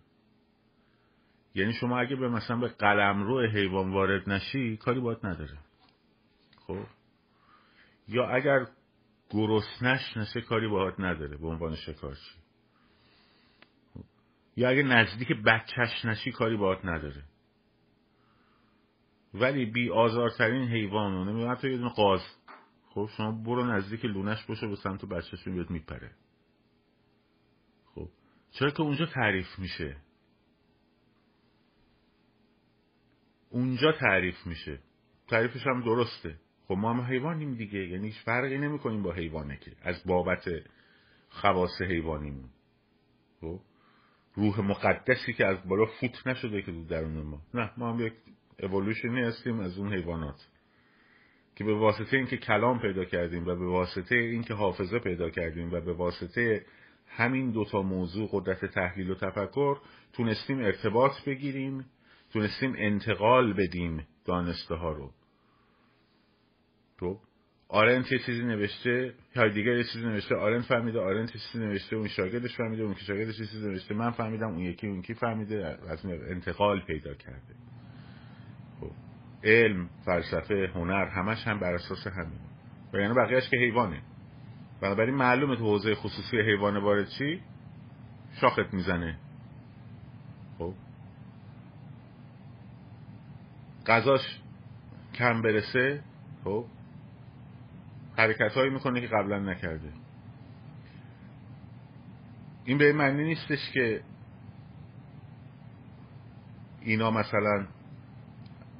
[1.54, 5.58] یعنی شما اگه به مثلا به قلم رو حیوان وارد نشی کاری باید نداره.
[6.66, 6.86] خب؟
[8.08, 8.66] یا اگر
[9.30, 12.46] گرسنش نشه کاری باید نداره به عنوان شکارچی.
[14.56, 17.22] یا اگه نزدیک بچهش نشی کاری باید نداره.
[19.34, 22.20] ولی بی آزارترین حیوان نمی‌دونم حتی یه دونه قاز.
[22.88, 26.10] خب شما برو نزدیک لونش باشه به سمت بچهش بیاد میپره.
[27.94, 28.08] خب
[28.50, 29.96] چرا که اونجا تعریف میشه؟
[33.50, 34.80] اونجا تعریف میشه.
[35.28, 36.38] تعریفش هم درسته.
[36.68, 40.44] خب ما هم حیوانیم دیگه یعنی هیچ فرقی نمی کنیم با حیوانه که از بابت
[41.28, 42.48] خواص حیوانیمون
[43.40, 43.60] خب؟
[44.34, 47.42] روح مقدسی که از بالا فوت نشده که درون ما.
[47.54, 48.12] نه ما هم یک
[48.62, 50.48] اولوشنی هستیم از اون حیوانات
[51.56, 55.80] که به واسطه اینکه کلام پیدا کردیم و به واسطه اینکه حافظه پیدا کردیم و
[55.80, 56.66] به واسطه
[57.08, 59.78] همین دوتا موضوع قدرت تحلیل و تفکر
[60.12, 61.86] تونستیم ارتباط بگیریم
[62.32, 65.10] تونستیم انتقال بدیم دانسته ها رو.
[66.98, 67.20] تو
[67.68, 69.14] آرنت یه چیزی نوشته
[69.54, 73.00] دیگه یه چیزی نوشته آرنت فهمیده آرنت یه چیزی نوشته اون شاگردش فهمیده اون که
[73.00, 77.54] شاگردش یه چیزی نوشته من فهمیدم اون یکی اون کی فهمیده از انتقال پیدا کرده.
[78.80, 78.90] خب.
[79.44, 82.38] علم فلسفه هنر همش هم بر اساس همین
[82.92, 84.02] و یعنی بقیهش که حیوانه.
[84.80, 87.42] بنابراین معلومه تو حوزه خصوصی حیوان وارد چی؟
[88.40, 89.18] شاخت می‌زنه.
[90.58, 90.74] خب.
[93.86, 94.40] غذاش
[95.14, 96.02] کم برسه.
[96.44, 96.64] خب.
[98.16, 99.92] حرکت هایی می‌کنه که قبلا نکرده.
[102.64, 104.00] این به معنی نیستش که
[106.80, 107.66] اینا مثلا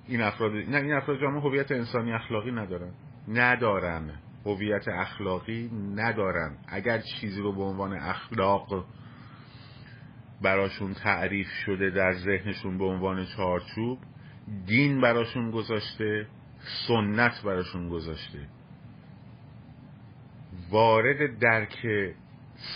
[0.07, 2.93] این افراد نه این افراد جامعه هویت انسانی اخلاقی ندارن.
[3.28, 4.11] ندارن.
[4.45, 6.59] هویت اخلاقی ندارن.
[6.68, 8.87] اگر چیزی رو به عنوان اخلاق
[10.43, 13.99] براشون تعریف شده در ذهنشون به عنوان چارچوب
[14.66, 16.26] دین براشون گذاشته
[16.89, 18.49] سنت براشون گذاشته.
[20.70, 21.86] وارد درک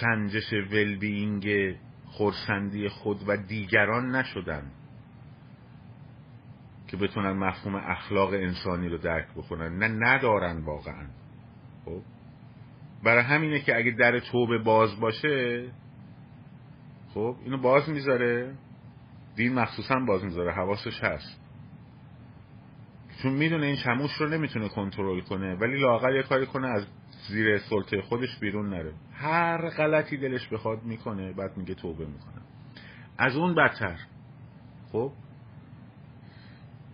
[0.00, 1.76] سنجش ولبینگ
[2.06, 4.62] خورسندی خود و دیگران نشدن
[6.88, 9.78] که بتونن مفهوم اخلاق انسانی رو درک بکنن.
[9.78, 11.06] نه ندارن واقعا.
[11.84, 12.02] خب؟
[13.04, 15.64] برای همینه که اگه در توبه باز باشه
[17.14, 18.54] خب اینو باز می‌ذاره.
[19.36, 20.52] دین مخصوصا باز می‌ذاره.
[20.52, 21.40] حواسش هست.
[23.22, 26.86] چون می‌دونه این چموش رو نمی‌تونه کنترل کنه ولی لاغر یه کاری کنه از
[27.30, 28.92] زیر سلطه خودش بیرون نره.
[29.12, 32.42] هر غلطی دلش بخواد می‌کنه بعد میگه توبه می‌کنه
[33.18, 33.98] از اون بدتر.
[34.92, 35.12] خب؟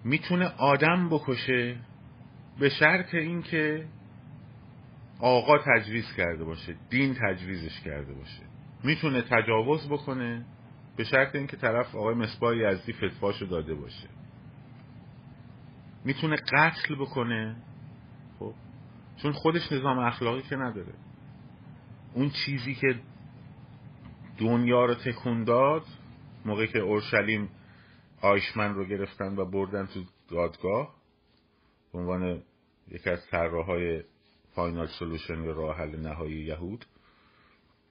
[0.05, 1.76] می‌تونه آدم بکشه
[2.61, 3.87] به شرط اینکه
[5.20, 8.43] آقا تجویز کرده باشه دین تجویزش کرده باشه.
[8.84, 10.45] می‌تونه تجاوز بکنه
[10.97, 14.09] به شرط اینکه طرف آقای مصباح یزدی فتواشو داده باشه.
[16.05, 17.57] می‌تونه قتل بکنه.
[18.39, 18.55] خب؟
[19.23, 20.95] چون خودش نظام اخلاقی که نداره.
[22.14, 23.01] اون چیزی که
[24.39, 25.83] دنیا رو تکون داد
[26.45, 27.49] موقعی که اورشلیم
[28.21, 30.01] آیشمن رو گرفتن و بردن تو
[30.31, 30.95] دادگاه
[31.93, 32.43] به عنوان
[32.89, 34.03] یکی از طراحهای
[34.55, 36.85] final solution یا راه حل نهایی یهود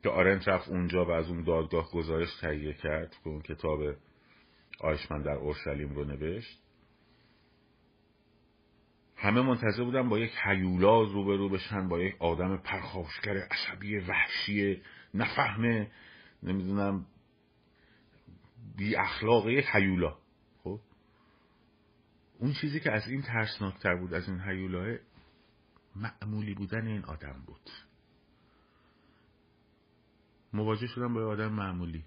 [0.04, 3.80] که آرنت رفت اونجا و از اون دادگاه گزارش تهیه کرد که اون کتاب
[4.80, 6.65] آیشمن در اورشلیم رو نوشت.
[9.16, 14.82] همه منتظر بودن با یک هیولا روبرو بشن با یک آدم پرخاشگر عصبی وحشی
[15.14, 15.92] نفهمه
[16.44, 17.06] نمی‌دونم
[18.78, 20.18] بی اخلاق یک حیولا
[20.64, 20.80] خب؟
[22.40, 24.98] اون چیزی که از این ترسناکتر بود از این حیولاه
[25.96, 27.70] معمولی بودن این آدم بود.
[30.54, 32.06] مواجه شدن با آدم معمولی.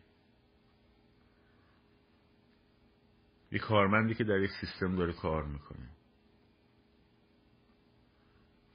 [3.52, 5.97] یه کارمندی که در یک سیستم داره کار می‌کنه.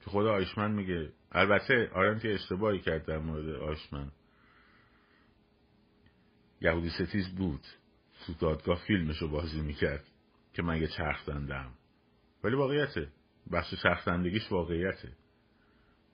[0.04, 1.12] که خود آیشمن میگه.
[1.32, 4.10] البته آرنتی اشتباهی کرد در مورد آیشمن.
[6.60, 7.60] یهودی ستیز بود.
[8.26, 10.04] تو دادگاه فیلمشو بازی می‌کرد
[10.54, 11.72] که من یه چرخ دندم
[12.44, 13.08] ولی واقعیته.
[13.52, 15.12] بخش چرخ دندگیش واقعیته.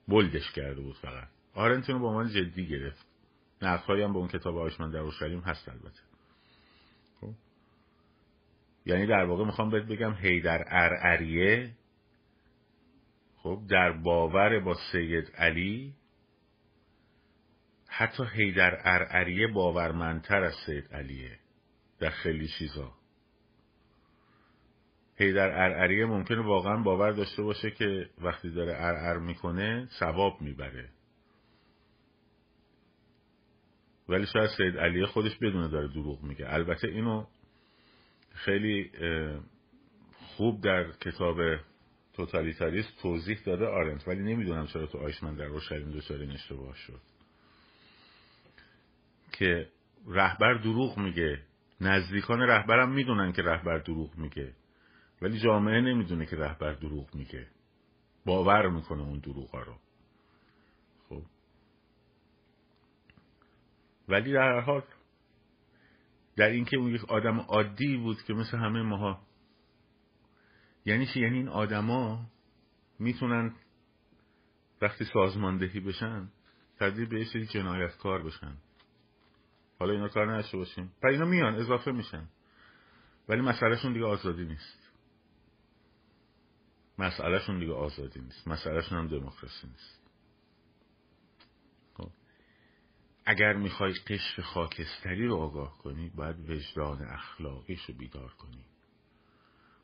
[0.07, 1.27] بلدش کرده بود فقط.
[1.53, 3.05] آرنتینو با عنوان جدی گرفت.
[3.61, 6.01] نقدهایی هم به اون کتاب آیشمن در اورشلیم هست البته.
[7.21, 7.33] خب؟
[8.85, 11.71] یعنی در واقع می‌خوام بهت بگم هیدر ارعریه
[13.43, 15.93] خب در باور با سید علی
[17.87, 21.39] حتی حیدر ارعریه باورمندتر از سید علیه
[21.99, 22.93] در خیلی چیزا.
[25.15, 30.89] حیدر ارعریه ممکنه واقعا باور داشته باشه که وقتی داره ارعر می‌کنه ثواب می‌بره.
[34.09, 36.53] ولی شاید سید علیه خودش بدونه داره دروغ میگه.
[36.53, 37.25] البته اینو
[38.33, 38.91] خیلی
[40.37, 41.37] خوب در کتاب
[42.13, 47.01] توتالیتاریست توضیح داده آرنت ولی نمی‌دونم چرا تو آیشمن در روشلیم دچار این اشتباه شد.
[49.31, 49.69] که
[50.07, 51.41] رهبر دروغ میگه.
[51.81, 54.53] نزدیکان رهبرم می‌دونن که رهبر دروغ میگه.
[55.21, 57.47] ولی جامعه نمی‌دونه که رهبر دروغ میگه.
[58.25, 59.75] باور می‌کنه اون دروغا رو.
[61.09, 61.23] خب.
[64.07, 64.83] ولی در هر حال
[66.35, 69.21] در اینکه اون یک آدم عادی بود که مثل همه ماها
[70.85, 72.25] یعنی چی؟ یعنی این آدما
[72.99, 73.55] می‌تونن
[74.81, 76.31] وقتی سازماندهی بشن
[76.79, 78.57] تبدیل به یه جنایتکار بشن.
[79.79, 80.91] حالا اینا کار نداشته باشیم.
[81.03, 82.27] و اینا میان اضافه میشن.
[83.29, 84.91] ولی مسئلهشون دیگه آزادی نیست.
[86.97, 88.47] مسئلهشون دیگه آزادی نیست.
[88.47, 90.01] مسئلهشون هم دموکراسی نیست.
[91.93, 92.09] خب.
[93.25, 98.65] اگر می‌خوای قشر خاکستری رو آگاه کنی باید وجدان اخلاقیش رو بیدار کنی.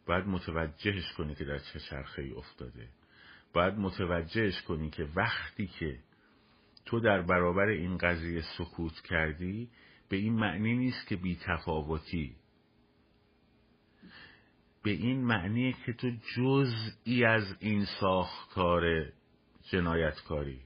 [0.07, 2.89] باید متوجهش کنی که در چه چرخه ای افتاده.
[3.53, 5.99] باید متوجهش کنی که وقتی که
[6.85, 9.69] تو در برابر این قضیه سکوت کردی
[10.09, 12.35] به این معنی نیست که بی تفاوتی.
[14.83, 19.11] به این معنیه که تو جزئی از این ساختار
[19.71, 20.61] جنایتکاری.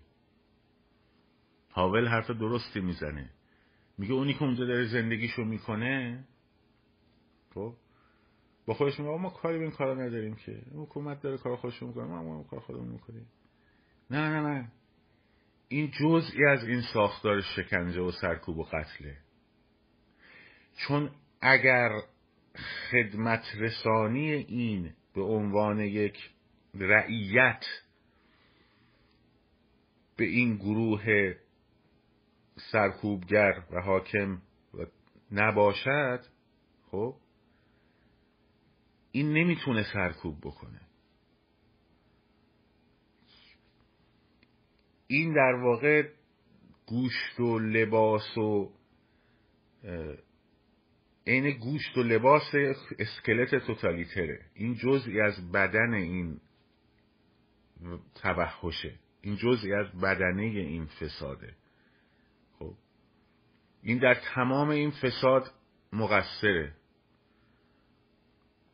[1.72, 3.30] هاول حرف درستی می‌زنه.
[3.98, 6.24] میگه اونی که اونجا داره زندگیشو می‌کنه
[7.54, 7.76] خب؟
[8.66, 10.62] با خودش میگه ما کاری به این کارا نداریم که.
[10.76, 13.28] حکومت داره کار خودشو می‌کنه ما هم کار خودمون می‌کنیم.
[14.10, 14.72] نه نه نه.
[15.68, 19.18] این جزئی از این ساختار شکنجه و سرکوب و قتله.
[20.78, 21.90] چون اگر
[22.92, 26.32] خدمت رسانی این به عنوان یک
[26.74, 27.66] رعیت
[30.16, 31.34] به این گروه
[32.72, 34.42] سرکوبگر و حاکم
[35.32, 36.26] نباشد
[36.92, 37.16] خب
[39.12, 40.82] این نمی‌تونه سرکوب بکنه.
[45.08, 46.10] این در واقع
[46.86, 48.72] گوشت و لباس و
[51.28, 52.52] عین گوشت و لباس
[53.00, 54.46] اسکلت توتالیتره.
[54.54, 56.42] این جزئی از بدن این
[58.16, 61.56] توحشه این جزئی از بدنه این فساده.
[62.60, 62.74] خب
[63.84, 65.52] این در تمام این فساد
[65.94, 66.76] مقصره.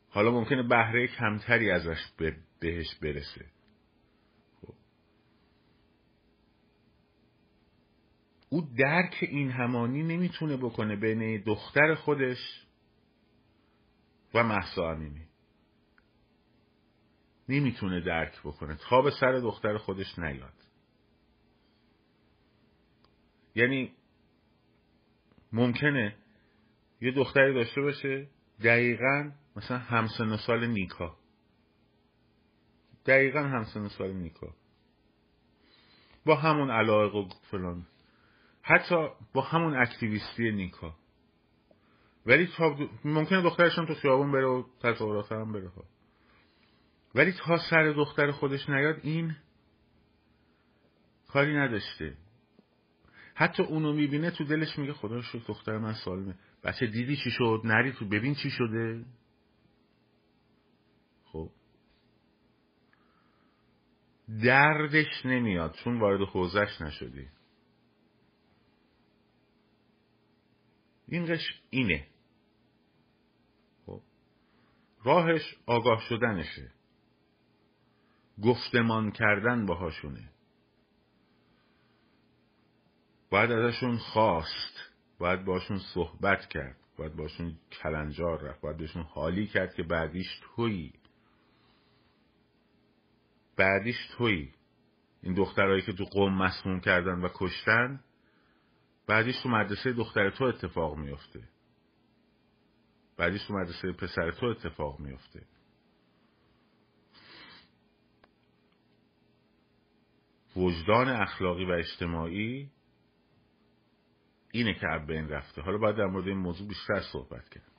[0.09, 1.99] حالا ممکنه بهره کمتری ازش
[2.59, 3.45] بهش برسه.
[4.61, 4.73] خب.
[8.49, 12.65] او درک این همانی نمی‌تونه بکنه بین دختر خودش
[14.33, 15.27] و محسا امینی.
[17.49, 18.77] نمی‌تونه درک بکنه.
[18.89, 20.53] تا به سر دختر خودش نیاد.
[23.55, 23.91] یعنی
[25.53, 26.15] ممکنه
[27.01, 28.27] یه دختری داشته باشه
[28.63, 31.17] دقیقا مثلا همسن سال نیکا.
[33.05, 34.55] دقیقا همسن سال نیکا.
[36.25, 37.87] با همون علاقه و فلان.
[38.61, 40.95] حتی با همون اکتیویستی نیکا.
[42.25, 45.83] ولی تا ممکنه دخترشون تو خیابون بره و تظاهرات هم بره ها.
[47.15, 49.35] ولی تا سر دختر خودش نیاد این
[51.27, 52.17] کاری نداشته.
[53.35, 56.35] حتی اونو می‌بینه تو دلش میگه خدا شد دختر من سالمه.
[56.63, 59.05] بچه دیدی چی شد؟ نری تو ببین چی شده
[61.25, 61.49] خب
[64.27, 67.27] دردش نمیاد چون وارد حوزش نشدی.
[71.07, 72.07] این قش اینه.
[73.85, 74.01] خب.
[75.03, 76.71] راهش آگاه شدنشه.
[78.43, 80.29] گفتمان کردن باهاشونه.
[83.29, 84.79] باید ازشون خواست.
[85.19, 86.77] باید باشون صحبت کرد.
[86.97, 88.61] باید باشون کلنجار رفت.
[88.61, 90.93] باید بهشون حالی کرد که بعدیش تویی.
[93.57, 94.53] بعدیش تویی.
[95.21, 98.03] این دخترهایی که تو قوم مسموم کردن و کشتن
[99.07, 101.49] بعدیش تو مدرسه دختر تو اتفاق میفته.
[103.17, 105.43] بعدیش تو مدرسه پسر تو اتفاق میفته.
[110.55, 112.71] وجدان اخلاقی و اجتماعی
[114.51, 115.61] اینه که اب بین رفته.
[115.61, 117.71] حالا باید در مورد این موضوع بیشتر صحبت کرد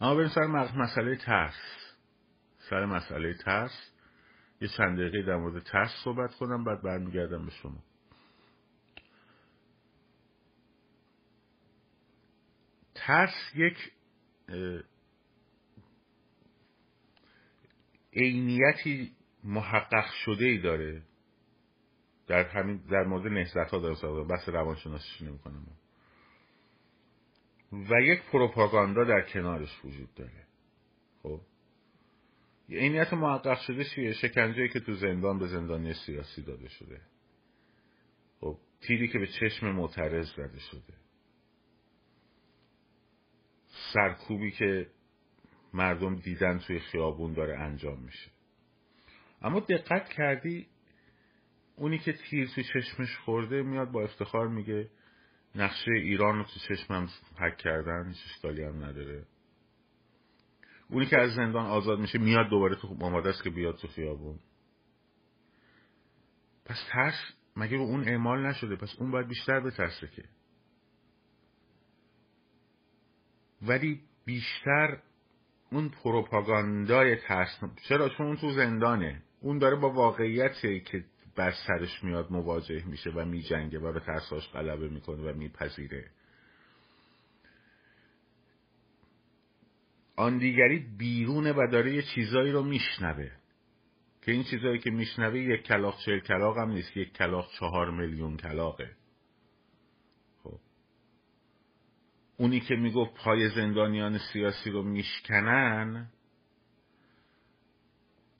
[0.00, 0.46] اما بریم سر
[0.76, 1.86] مسئله ترس.
[2.58, 3.92] سر مسئله ترس.
[4.60, 7.82] یه چند دقیقه در مورد ترس صحبت کنم بعد برمیگردم به شما.
[12.94, 13.92] ترس یک
[18.12, 19.12] عینیتی
[19.44, 21.02] محقق شده ای داره
[22.26, 25.66] در همین در مورد نهضت ها داره صحبت بس روانشناسیش نمی‌کنم.
[27.72, 30.46] و یک پروپاگاندا در کنارش وجود داره.
[31.22, 31.40] خب؟
[32.68, 37.00] عینیت محقق شده چیه؟ شکنجه که تو زندان به زندانی سیاسی داده شده.
[38.40, 40.94] خب تیری که به چشم معترض زده شده.
[43.92, 44.86] سرکوبی که
[45.74, 48.30] مردم دیدن توی خیابون داره انجام میشه.
[49.42, 50.66] اما دقت کردی
[51.76, 54.90] اونی که تیر توی چشمش خورده میاد با افتخار میگه
[55.54, 57.08] نقشه ایران رو تو چشمم
[57.38, 59.26] حک کردن هیچ هم نداره.
[60.90, 64.38] اونی که از زندان آزاد میشه میاد دوباره تو آماده است که بیاد تو خیابون.
[66.64, 70.24] پس ترس مگه به اون اعمال نشده؟ پس اون باید بیشتر به ترسه که
[73.62, 74.98] ولی بیشتر
[75.72, 79.22] اون پروپاگاندای ترس چرا؟ چون اون تو زندانه.
[79.40, 81.04] اون داره با واقعیتی که
[81.36, 86.10] بر سرش میاد مواجه میشه و میجنگه و به ترساش غلبه می‌کنه و میپذیره.
[90.16, 93.30] آن دیگری بیرونه و داره یه چیزایی رو میشنوه.
[94.22, 98.36] که این چیزایی که میشنوه یک کلاق چهل کلاق هم نیست یک کلاق چهار میلیون
[98.36, 98.90] کلاقه
[100.42, 100.58] خب.
[102.36, 106.10] اونی که می‌گفت پای زندانیان سیاسی رو میشکنن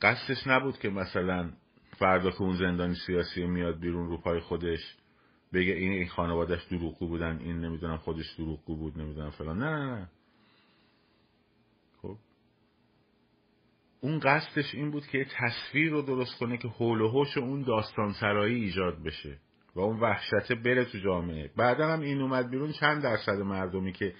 [0.03, 1.53] قصدش نبود که مثلا
[1.99, 4.97] فردا که اون زندانی سیاسی میاد بیرون رو پای خودش
[5.53, 9.59] بگه این این دروغگو بودن این نمی‌دونم خودش دروغگو بود نمی‌دونم فلان.
[9.59, 10.09] نه نه نه
[12.03, 12.18] خب
[14.07, 18.13] اون قصدش این بود که تصویر رو درست کنه که حول و حوش اون داستان
[18.13, 19.39] سرایی ایجاد بشه
[19.75, 21.51] و اون وحشته بره تو جامعه.
[21.57, 24.15] بعدا هم این اومد بیرون چند درصد مردمی که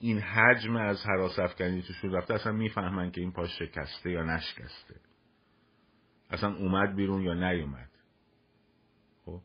[0.00, 4.94] این حجم از حراس افکنی توشون رفته اصلا می‌فهمن که این پاش شکسته یا نشکسته.
[6.30, 7.90] اصلا اومد بیرون یا نیومد.
[9.24, 9.40] خب؟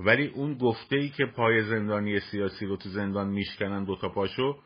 [0.00, 4.58] ولی اون گفته ای که پای زندانی سیاسی رو تو زندان میشکنن دوتا پاشو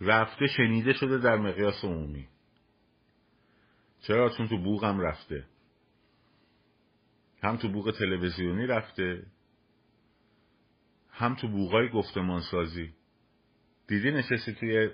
[0.00, 2.28] رفته شنیده شده در مقیاس عمومی.
[4.02, 5.44] چرا؟ چون تو بوغم رفته.
[7.42, 9.26] هم تو بوغ تلویزیونی رفته.
[11.10, 12.92] هم تو بوغای گفتمان سازی
[13.86, 14.90] دیدی نشستی توی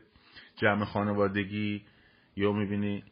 [0.56, 1.84] جمع خانوادگی؟
[2.36, 3.04] یا می‌بینی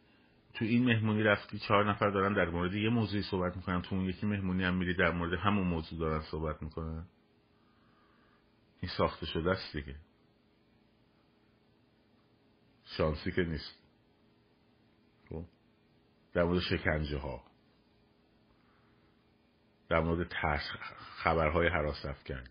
[0.53, 4.05] تو این مهمونی رفتی چهار نفر دارن در مورد یه موضوعی صحبت می‌کنن تو اون
[4.05, 7.05] یکی مهمونی هم میری در مورد همون موضوع دارن صحبت می‌کنن؟
[8.81, 9.95] این ساخته شده است دیگه.
[12.85, 13.86] شانسی که نیست؟
[16.37, 17.43] در مورد شکنجه ها
[19.89, 20.71] در مورد ترس
[21.15, 22.49] خبرهای حراس کرد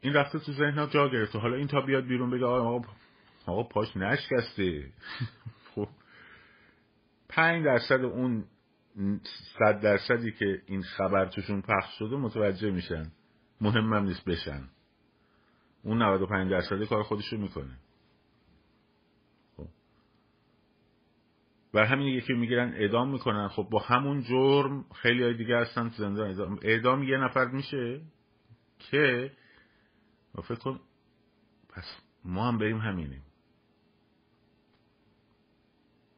[0.00, 1.38] این رفته تو ذهن جا گرفته.
[1.38, 2.88] حالا این تا بیاد بیرون بگه آقا
[3.46, 4.92] آقا پاش نشکسته.
[5.74, 5.88] خب.
[7.28, 8.44] پنج درصد اون
[9.58, 13.12] صد درصدی که این خبر توشون پخش شده متوجه میشن.
[13.60, 14.68] مهمم نیست بشن.
[15.82, 17.78] اون 95 درصدی کار خودشو می‌کنه.
[21.72, 23.48] بر همین یکی می‌گیرن اعدام می‌کنن.
[23.48, 26.58] خب با همون جرم خیلی های دیگه هستن تو زندان.
[26.62, 28.00] اعدام یه نفر میشه
[28.78, 29.32] که
[30.44, 30.80] فکر کن
[31.68, 31.84] پس
[32.24, 33.22] ما هم بریم همینیم.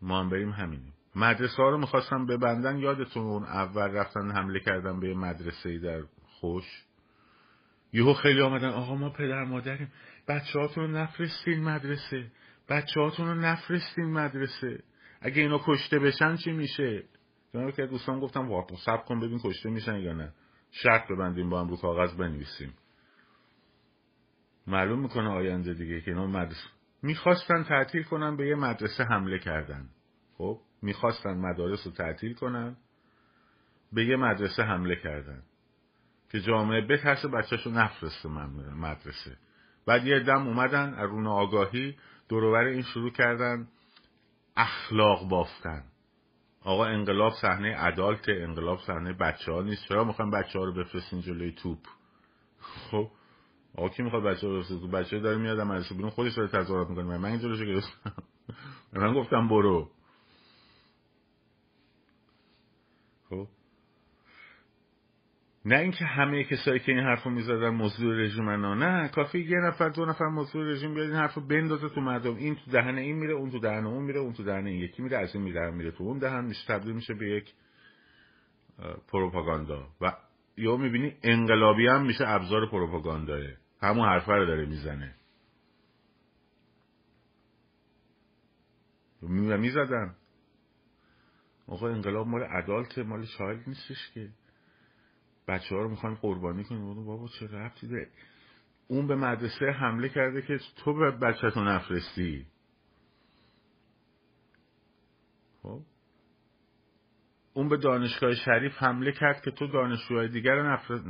[0.03, 0.93] ما هم بریم همینیم.
[1.17, 6.85] مدرسه ها رو می‌خواستم ببندن یادتون اون اول رفتن حمله کردن به مدرسه در خوش.
[7.93, 9.93] یهو خیلی آمدن آقا ما پدر مادریم
[10.29, 12.31] بچه هاتون رو نفرستین مدرسه.
[12.69, 14.83] بچه هاتون رو نفرستین مدرسه.
[15.25, 17.05] اگه اینا کشته بشن چی میشه؟
[17.55, 20.33] جناب که دوستان گفتم واقعا سب کن ببین کشته میشن یا نه.
[20.71, 22.75] شرط ببندیم با هم رو کاغذ بنویسیم.
[24.67, 26.69] معلوم می‌کنه آینده دیگه که اینا مدرسه
[27.03, 29.89] می‌خواستن تعطیل کنن به یه مدرسه حمله کردن.
[30.39, 32.77] خب؟ می‌خواستن مدارس رو تعطیل کنن
[33.93, 35.43] به یه مدرسه حمله کردن.
[36.31, 38.29] که جامعه بترسه بچهشو نفرسته
[38.75, 39.37] مدرسه.
[39.87, 41.97] بعد یه دم اومدن ارون آگاهی
[42.29, 43.69] دروبر این شروع کردن.
[44.57, 45.85] اخلاق بافتن.
[46.63, 49.85] آقا انقلاب صحنه عدالت انقلاب صحنه بچه ها نیست.
[49.89, 51.79] چرا می‌خوان بچه ها رو بفرستین جلوی توپ؟
[52.91, 53.11] خب
[53.75, 57.19] آقا کی می‌خواد بچه ها رو بچه داره میاد از بیرون خودش داره تظاهرات می‌کنه.
[57.19, 58.13] من این جلوشو گرفتم؟
[58.93, 59.91] من گفتم برو.
[63.31, 63.49] خب
[65.67, 70.05] نه اینکه همه کسایی که این حرفو می‌زدن مزدور رژیم نه کافی یه نفر دو
[70.05, 72.37] نفر مزدور رژیم بیاد این حرفو بندازه تو مردم.
[72.37, 75.03] این تو دهن این میره اون تو دهن اون میره اون تو دهن این یکی
[75.03, 75.91] میره از این میره میره.
[75.91, 77.55] تو اون دهن میشه تبدیل میشه به یک
[79.09, 79.89] پروپاگاندا.
[80.01, 80.13] و
[80.57, 83.41] یا می‌بینی انقلابی هم میشه ابزار پروپاگانداه
[83.83, 85.15] همون حرفه رو داره می‌زنه.
[89.59, 90.15] می‌زدن.
[91.67, 94.29] آقا انقلاب مال عدالت مال شاهد نیستش که.
[95.49, 97.05] بچه ها رو می‌خوایم قربانی کنیم.
[97.05, 98.09] بابا چه ربطی داره؟
[98.89, 102.47] اون به مدرسه حمله کرده که تو به بچه تو نفرستی.
[105.63, 105.81] خب؟
[107.55, 111.01] اون به دانشگاه شریف حمله کرد که تو دانشجوهای دیگر نفر...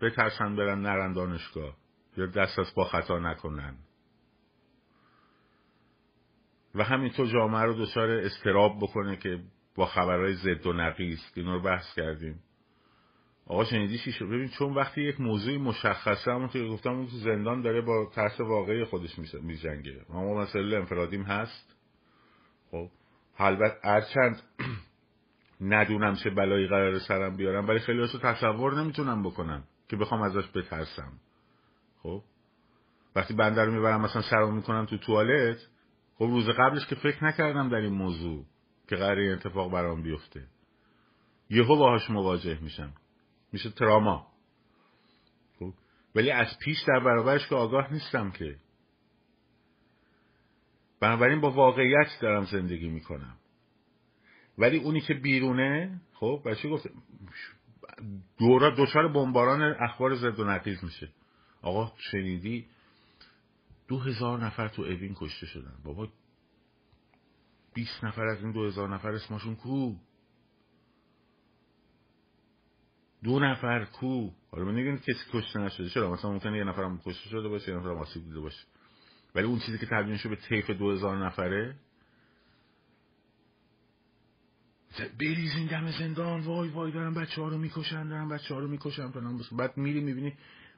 [0.00, 1.76] بترسن برن نرن دانشگاه.
[2.16, 3.76] یا دست از با خطا نکنن.
[6.74, 9.42] و همینطور جامعه رو دچار استراب بکنه که
[9.74, 12.42] با خبرهای زد و نقیز اینا رو بحث کردیم.
[13.46, 17.16] آقا شنیدی چی شد؟ ببین چون وقتی یک موضوع مشخصه همون که گفتم اون تو
[17.16, 20.00] زندان داره با ترس واقعی خودش میجنگه.
[20.10, 21.76] اما مسئله انفرادیم هست.
[22.70, 22.88] خب
[23.38, 24.42] البته هرچند
[25.60, 30.44] ندونم چه بلایی قرار سرم بیارم ولی خیلی رو تصور نمی‌تونم بکنم که بخوام ازش
[30.54, 31.12] بترسم.
[32.02, 32.22] خب
[33.16, 35.58] وقتی بنده رو می‌برم مثلا سرم می‌کنم تو توالت
[36.18, 38.44] خب روز قبلش که فکر نکردم در این موضوع
[38.88, 40.46] که قرار این اتفاق برام بیفته.
[41.50, 42.92] یهو باهاش مواجه میشم.
[43.56, 44.26] میشه تراما.
[45.58, 45.72] خب؟
[46.14, 48.56] ولی از پیش در برابرش که آگاه نیستم که.
[51.00, 53.36] بنابراین با واقعیت دارم زندگی می‌کنم.
[54.58, 56.90] ولی اونی که بیرونه خب بچه گفت
[58.38, 61.08] دورا دوچار بمباران اخبار زد و نقیز میشه.
[61.62, 62.66] آقا شنیدی؟
[63.88, 65.74] دو هزار نفر تو اوین کشته شدن.
[65.84, 66.08] بابا
[67.74, 69.94] بیست نفر از این دو هزار نفر اسمشون کو
[73.26, 74.30] دو نفر کو.
[74.50, 75.88] حالا من نگیم کسی کشته نشده.
[75.88, 78.66] چرا؟ مثلا ممکنه یه نفرم کشته شده باشه یه نفرم آسیب دیده باشه.
[79.34, 81.76] ولی اون چیزی که تبدیل شده به طیف دو هزار نفره؟
[85.20, 86.40] بریزین دم زندان.
[86.40, 89.12] وای وای دارن بچه ها رو می‌کشن دارن بچه ها رو می‌کشن.
[89.52, 90.36] بعد میری می‌بینی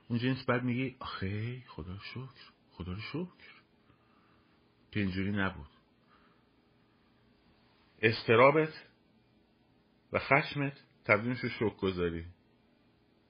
[0.08, 3.52] اون جنس بعد میگی آخه خدا رو شکر خدا رو شکر.
[4.90, 5.68] که اینجوری نبود.
[8.02, 8.72] استرابت
[10.12, 10.72] و خشمت
[11.04, 12.24] تبدیل شد شک گذاری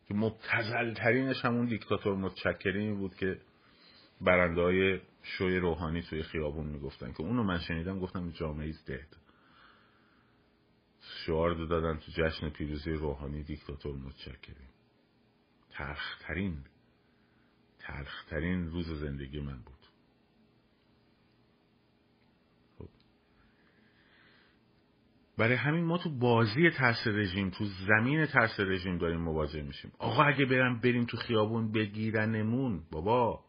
[0.08, 3.40] که مبتزل ترینش همون دیکتاتور متشکرینی بود که
[4.20, 9.16] برنده های شوی روحانی توی خیابون می‌گفتن که اونو من شنیدم گفتم جامعه ایز دهد
[11.00, 14.68] شعار دادن تو جشن پیروزی روحانی دیکتاتور متشکرین
[15.70, 16.64] ترخترین
[17.78, 19.86] ترخترین روز زندگی من بود
[22.78, 22.88] خب.
[25.38, 29.92] برای همین ما تو بازی ترس رژیم تو زمین ترس رژیم داریم مواجه میشیم.
[29.98, 33.40] آقا اگه برم بریم تو خیابون بگیرنمون بابا.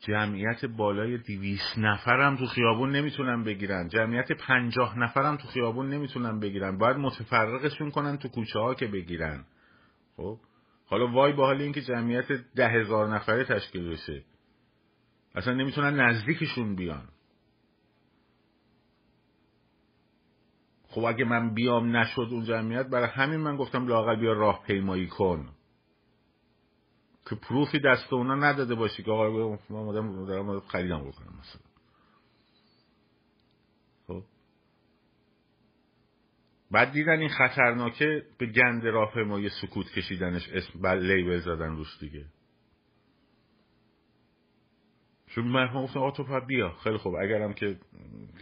[0.00, 3.88] جمعیت بالای دیویس نفرم تو خیابون نمی‌تونن بگیرن.
[3.88, 6.78] جمعیت پنجاه نفرم تو خیابون نمی‌تونن بگیرن.
[6.78, 9.44] باید متفرقشون کنن تو کوچه ها که بگیرن.
[10.16, 10.38] خب؟
[10.86, 14.22] حالا وای با حال اینکه جمعیت ده هزار نفره تشکیل بشه.
[15.34, 17.08] اصلا نمی‌تونن نزدیکشون بیان.
[20.92, 25.06] خب اگه من بیام نشد اون جمعیت برای همین من گفتم لاقل بیا راه پیمایی
[25.06, 25.48] کن.
[27.28, 31.62] که پروفی دست اونا نداده باشی که آقا من دارم خریدم بکنم مثلا.
[34.06, 34.24] خب.
[36.70, 41.98] بعد دیدن این خطرناکه به گند راه ما سکوت کشیدنش اسم بل لیبل زدن روش
[42.00, 42.24] دیگه.
[45.26, 46.70] چون من گفتم آقا تو بیا.
[46.84, 47.14] خیلی خوب.
[47.14, 47.78] اگرم که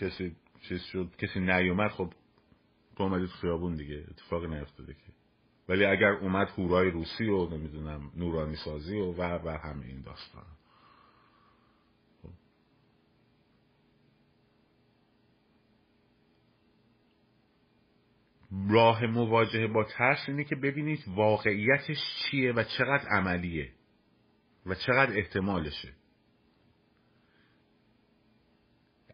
[0.00, 0.36] کسی
[0.68, 2.12] چیز شد کسی نیومد خب
[2.96, 5.12] تو اومدی تو خیابون دیگه اتفاقی نیفتاده که.
[5.68, 10.46] ولی اگر اومد هورای روسی و نمی‌دونم نورانی سازی و و و همه این داستان.
[18.68, 23.72] راه مواجهه با ترس اینه که ببینید واقعیتش چیه و چقدر عملیه
[24.66, 25.94] و چقدر احتمالشه.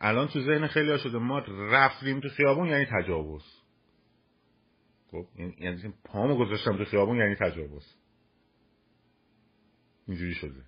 [0.01, 3.56] الان تو ذهن خیلی ها شده ما رفتیم تو خیابون یعنی تجاوز.
[5.11, 7.97] خب یعنی پامو گذاشتم تو خیابون یعنی تجاوز.
[10.07, 10.63] اینجوری شده.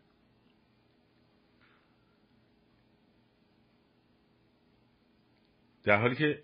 [5.84, 6.42] در حالی که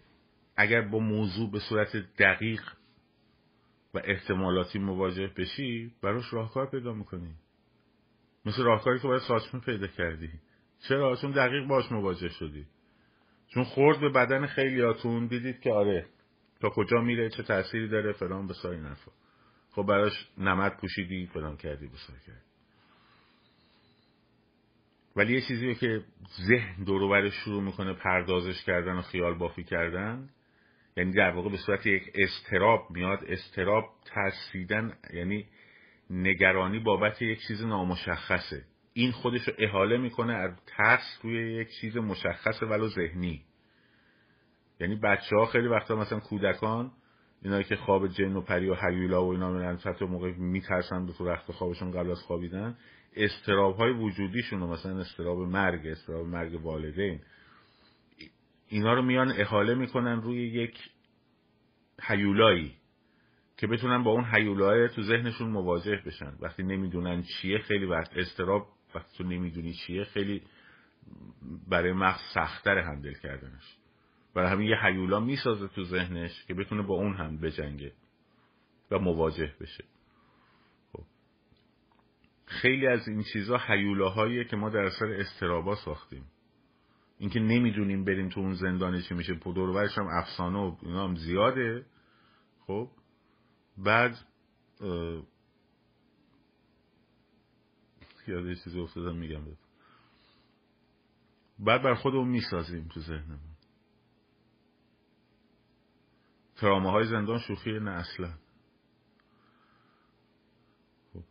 [0.57, 2.63] اگر با موضوع به صورت دقیق
[3.95, 7.35] و احتمالاتی مواجه بشی براش راهکار پیدا می‌کنی.
[8.45, 10.31] مثل راهکاری که باید ساچمه پیدا کردی.
[10.89, 12.67] چرا؟ چون دقیق باش مواجه شدی.
[13.49, 16.07] چون خورد به بدن خیلیاتون دیدید که آره
[16.65, 19.13] تا کجا میره چه تأثیری داره فلان به حرفا.
[19.71, 22.39] خب براش نمد پوشیدی فلان کردی بسار کردی.
[25.17, 26.05] ولی یه چیزی که
[26.49, 30.29] ذهن دوروبرش شروع می‌کنه پردازش کردن و خیال بافی کردن.
[30.97, 33.25] یعنی در واقع به صورت یک استراب میاد.
[33.29, 35.47] استراب ترسیدن یعنی
[36.11, 38.65] نگرانی بابت یک چیز نامشخصه.
[38.93, 43.45] این خودش رو احاله می‌کنه از ترس روی یک چیز مشخص ولو ذهنی.
[44.81, 46.93] یعنی بچه ها خیلی وقتا مثلا کودکان
[47.43, 51.13] اینایی که خواب جن و پری و حیولا و اینا میرن حتی موقع میترسن به
[51.21, 52.77] رخت خوابشون قبل از خوابیدن
[53.17, 57.21] استراب های وجودیشون مثلا استراب مرگ استراب مرگ والدین
[58.69, 60.79] اینا رو میان احاله می‌کنن روی یک
[62.03, 62.75] حیولایی
[63.57, 66.33] که بتونن با اون حیولای تو ذهنشون مواجه بشن.
[66.41, 70.43] وقتی نمی‌دونن چیه خیلی وقت استراب وقتی تو نمی‌دونی چیه خیلی
[71.69, 73.77] برای مغز سختتر هندل کردنش.
[74.35, 77.93] برای همین یه حیولا می‌سازه تو ذهنش که بتونه با اون هم بجنگه
[78.91, 79.85] و مواجه بشه.
[80.93, 81.05] خب.
[82.47, 86.25] خیلی از این چیزا حیولاهاییه که ما در اثر استرابا ساختیم.
[87.19, 89.35] اینکه نمی‌دونیم بریم تو اون زندانه چی میشه.
[89.35, 91.87] دور هم افسانه و اینا هم زیاده.
[92.67, 92.91] خب.
[93.79, 94.17] بعد
[98.27, 99.41] یاد یه چیزی افتادم میگم
[101.59, 103.54] بعد بر خودمون می‌سازیم تو ذهنمون.
[106.57, 108.35] ترامه های زندان شوخی نه اصلا
[111.13, 111.23] خب.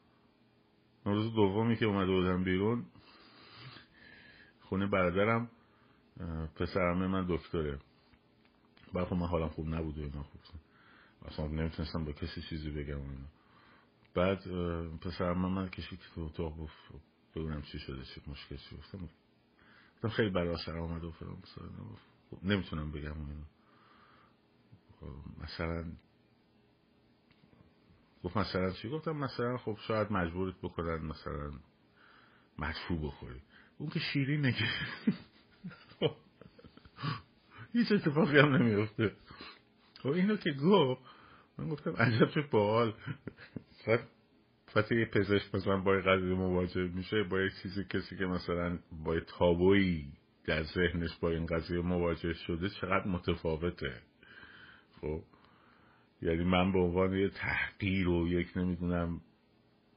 [1.05, 2.85] روز دومی که اومده بودم بیرون
[4.61, 5.49] خونه برادرم
[6.55, 7.79] پسرمه من دکتره.
[8.93, 10.41] بعد خب من حالم خوب نبود و اینا خوب
[11.25, 13.27] اصلا نمی‌تونستم با کسی چیزی بگم اینا.
[14.13, 14.39] بعد
[14.97, 16.75] پسرم من من کشی که تو اتاق گفت
[17.35, 19.09] ببینم چی شده چی مشکل چی گفتم.
[20.09, 21.41] خیلی برای سر آمده و فرام
[22.29, 23.62] خب، نمی‌تونم بگم اینو خب،
[25.43, 25.85] مثلا
[28.23, 31.51] گفت مثلا چی؟ گفتم مثلا خب شاید مجبورت بکنن مثلا
[32.59, 33.41] مدفوع بخوری.
[33.77, 34.65] اون که شیرینه که
[37.73, 39.15] هیچ اتفاقی هم نمیفته.
[39.99, 41.01] خب اینو که گفت
[41.57, 42.93] من گفتم عجب چه باحال.
[44.75, 49.19] وقتی یه پزشک مثلا با قضیه مواجه میشه با یک چیزی کسی که مثلا با
[49.19, 50.13] تابویی
[50.45, 54.01] در ذهنش با این قضیه مواجه شده چقدر متفاوته.
[55.03, 55.21] خب.
[56.21, 59.21] یعنی من به عنوان یه تحقیر و یک نمی‌دونم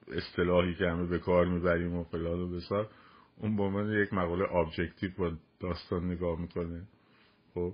[0.08, 2.90] اصطلاحی که همه به کار می‌بریم و فلان و بسار
[3.36, 6.82] اون به عنوان یک مقاله ابجکتیو با داستان نگاه می‌کنه.
[7.54, 7.72] خب.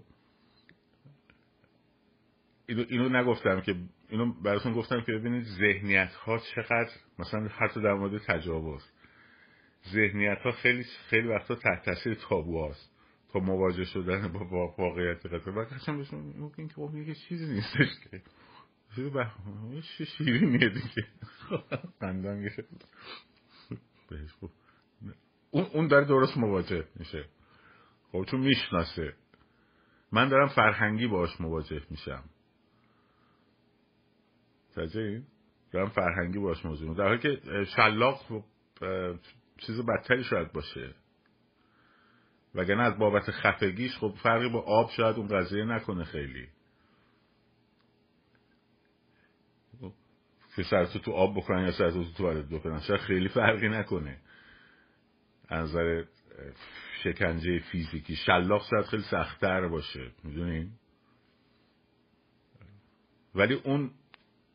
[2.66, 3.74] اینو, اینو نگفتم که
[4.08, 8.82] اینو براتون گفتم که ببینید ذهنیت ها چقدر مثلا حتی در مورد تجاوز.
[9.92, 12.91] ذهنیت ها خیلی خیلی وقتا تحت تاثیر تابو هست
[13.32, 17.88] تا مواجه شدن با واقعیت قصه و قشنگ بهشون ممکن که خب یه چیزی نیستش
[18.10, 18.22] که.
[19.98, 21.06] چه شیرینیه دیگه.
[22.00, 22.42] قندان
[24.10, 24.32] بهش
[25.50, 27.24] اون اون داره درست مواجه میشه.
[28.12, 29.14] خب چون می‌شناسه.
[30.12, 32.24] من دارم فرهنگی باش مواجه میشم.
[34.76, 35.22] تجه
[35.72, 37.40] دارم فرهنگی باش موضوع در حالی که
[37.76, 38.44] شلاق خب،
[39.58, 40.94] چیز بدتری شاید باشه.
[42.54, 46.48] وگرنه از بابت خفگیش خب فرقی با آب شاید اون قضیه نکنه خیلی.
[50.56, 54.20] که سرتو تو آب بکنن یا سرتو تو توالت بکنن شاید خیلی فرقی نکنه.
[55.48, 56.04] از نظر
[57.02, 60.72] شکنجه فیزیکی شلاق شاید خیلی سختتر باشه می‌دونین
[63.34, 63.90] ولی اون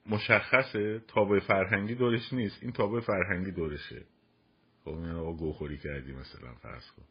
[0.05, 2.63] مشخصه تابع فرهنگی دورش نیست.
[2.63, 4.05] این تابع فرهنگی دورشه.
[4.83, 7.05] خب این گوخوری کردی مثلا فرض کن.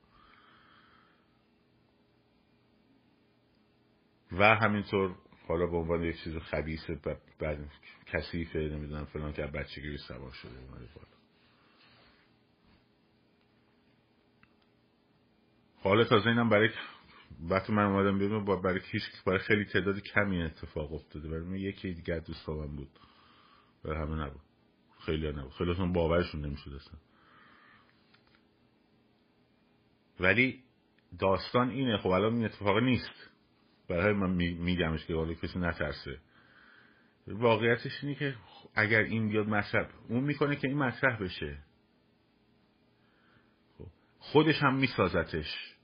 [4.38, 5.14] و همینطور
[5.48, 6.90] حالا به عنوان یک چیز خبیث
[7.38, 7.70] بعد
[8.06, 11.16] کثیفه نمی‌دونم فلان که بچگی سوار شده اومده بالا.
[15.82, 16.70] حالا تازه اینم برای
[17.50, 21.28] وقتی من اومدم بیرون با برای کیش برای خیلی تعداد کمی اتفاق افتاده.
[21.28, 22.98] برای من یکی دیگر دوست بود.
[23.84, 24.42] برای همه نبود.
[25.00, 25.52] خیلی نبود.
[25.52, 26.98] خیلی هاتون باورشون نمی‌شود اصلا.
[30.20, 30.62] ولی
[31.18, 31.98] داستان اینه.
[31.98, 33.35] خب الان این اتفاق نیست.
[33.88, 36.18] برای من میگمش که حالا کسی نترسه.
[37.26, 38.34] واقعیتش اینه که
[38.74, 41.58] اگر این بیاد مطرح اون می‌کنه که این مطرح بشه.
[43.78, 43.86] خب،
[44.18, 45.76] خودش هم میسازتش.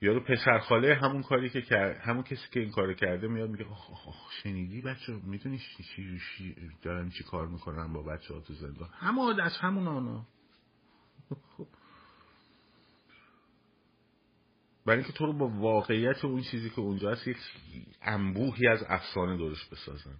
[0.00, 3.90] یارو پسر خاله همون کاری که همون کسی که این کارو کرده میاد میگه آخ
[3.90, 5.60] آخ شنیدی بچه؟ می‌دونی
[5.94, 10.26] چی دارن چی کار می‌کنن با بچه ها تو زندان؟ همه از همون آنا
[11.56, 11.66] خب.
[14.88, 17.36] برای اینکه تو رو با واقعیت اون چیزی که اونجا هست یک
[18.02, 20.16] انبوهی از افسانه دورش بسازن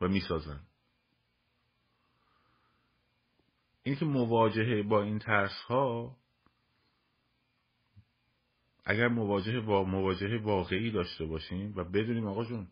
[0.00, 0.60] و می‌سازن.
[3.82, 6.16] این که مواجهه با این ترس ها
[8.84, 12.66] اگر مواجهه با مواجهه واقعی داشته باشیم و بدونیم آقا جون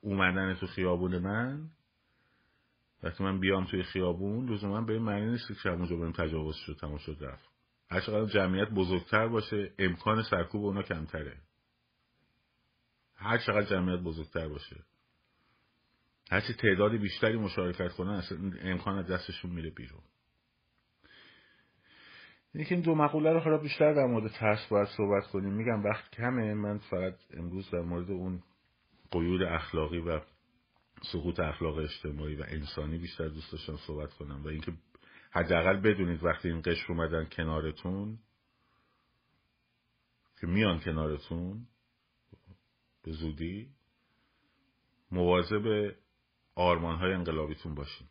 [0.00, 1.70] اومدن تو خیابون من
[3.02, 6.98] وقتی من بیام توی خیابون لزوما به معنی نیست که اونجا بریم تجاوز شد تمام
[6.98, 7.55] شد رفت.
[7.90, 11.36] هر چقدر جمعیت بزرگتر باشه امکان سرکوب اونا کمتره.
[13.14, 14.76] هر چقدر جمعیت بزرگتر باشه.
[16.30, 20.02] هرچی تعداد بیشتری مشارکت کنن اصلا امکان از دستشون میره بیرون.
[22.54, 25.52] اینه که این دو مقوله رو حالا بیشتر در مورد ترس باید صحبت کنیم.
[25.52, 26.54] میگم وقت کمه.
[26.54, 28.42] من فقط امروز در مورد اون
[29.10, 30.20] قیود اخلاقی و
[31.12, 34.72] سقوط اخلاق اجتماعی و انسانی بیشتر دوست داشتم صحبت کنم و اینکه
[35.36, 38.18] حداقل بدونید وقتی این قشر اومدن کنارتون
[40.40, 41.66] که میان کنارتون
[43.02, 43.70] به زودی
[45.10, 45.94] مواظب
[46.54, 48.06] آرمان های انقلابیتون باشین.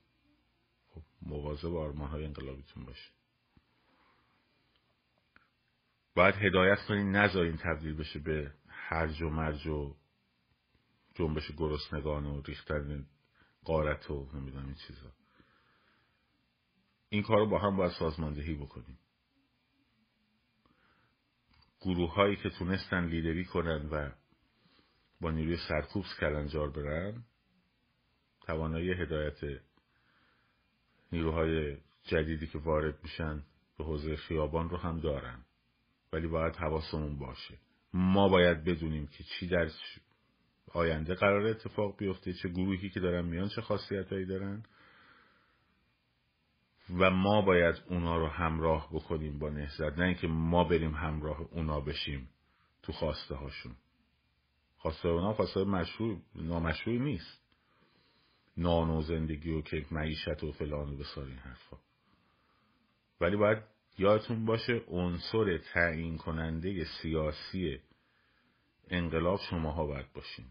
[0.87, 3.13] خب مواظب آرمان های انقلابیتون باشین.
[6.15, 9.95] باید هدایت کنین نذارین تبدیل بشه به هرج و مرج و
[11.13, 13.05] جنبش گرسنگان و ریختن
[13.63, 15.24] قارت و نمی‌دونم این چیزا.
[17.09, 18.99] این کار رو با هم باید سازماندهی بکنیم.
[21.81, 24.11] گروه هایی که تونستن لیدری کنن و
[25.21, 27.23] با نیروی سرکوب کلنجار برن
[28.41, 29.61] توانایی هدایت
[31.11, 33.43] نیروهای جدیدی که وارد میشن
[33.77, 35.45] به حوزه خیابان رو هم دارن.
[36.13, 37.57] ولی باید حواسمون باشه.
[37.93, 39.69] ما باید بدونیم که چی در
[40.73, 44.63] آینده قرار اتفاق بیفته چه گروهی که دارن میان چه خاصیت هایی دارن.
[46.89, 51.79] و ما باید اونا رو همراه بکنیم با نهزت نه اینکه ما بریم همراه اونا
[51.79, 52.29] بشیم
[52.83, 53.75] تو خواسته هاشون.
[54.77, 57.41] خواسته اونا خواسته مشروع نامشروع نیست.
[58.57, 61.77] نان و زندگی و که معیشت و فلان و بسار این حرفا.
[63.21, 63.63] ولی باید
[63.97, 67.79] یادتون باشه عنصر تعیین کننده سیاسی
[68.87, 70.45] انقلاب شماها باید باشین.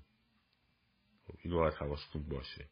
[1.27, 2.69] خب این باید حواستون باشه.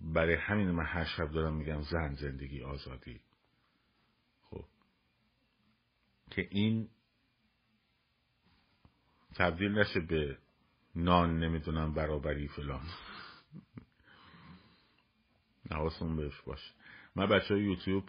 [0.00, 3.20] برای همین من هر شب دارم میگم زن زندگی آزادی.
[4.42, 4.64] خب.
[6.30, 6.88] که این
[9.36, 10.38] تبدیل نشه به
[10.94, 12.82] نان نمی‌دونم برابری فلان.
[15.70, 16.74] حواستون بهش باشه.
[17.16, 18.08] من بچه های یوتیوب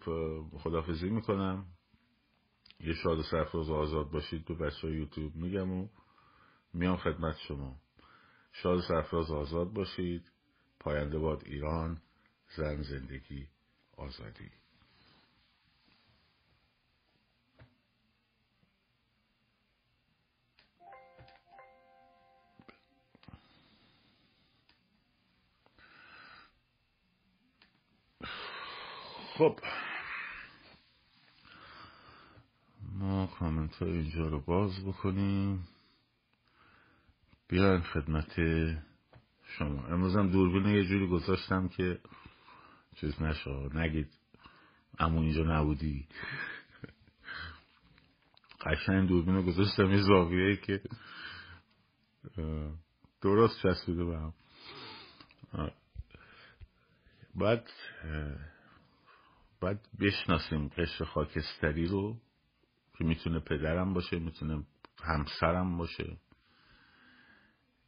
[0.58, 1.66] خدافزی می‌کنم.
[2.80, 5.88] یه شاد و سرفراز آزاد باشید تو بچه های یوتیوب میگم و
[6.74, 7.82] میام خدمت شما.
[8.52, 10.31] شاد و سرفراز آزاد باشید.
[10.82, 12.02] پاینده باد ایران
[12.58, 13.48] زن زندگی
[13.98, 14.52] آزادی.
[29.38, 29.60] خب.
[32.94, 35.68] ما کامنت اینجا رو باز بکنیم.
[37.48, 38.40] بیاین خدمت
[39.58, 39.88] شما.
[39.88, 42.00] امروز هم دوربین یه جوری گذاشتم که
[42.96, 44.14] چیز نشا نگید.
[45.00, 46.08] اما اینجا نبودی.
[48.62, 50.82] قشنگ دوربین رو گذاشتم یه زاویه که
[53.22, 54.34] درست چسبیده به هم.
[57.36, 57.64] باید
[59.62, 62.18] باید بشناسیم قشر خاکستری رو
[62.98, 64.64] که می‌تونه پدرم باشه می‌تونه
[65.04, 66.18] همسرم باشه.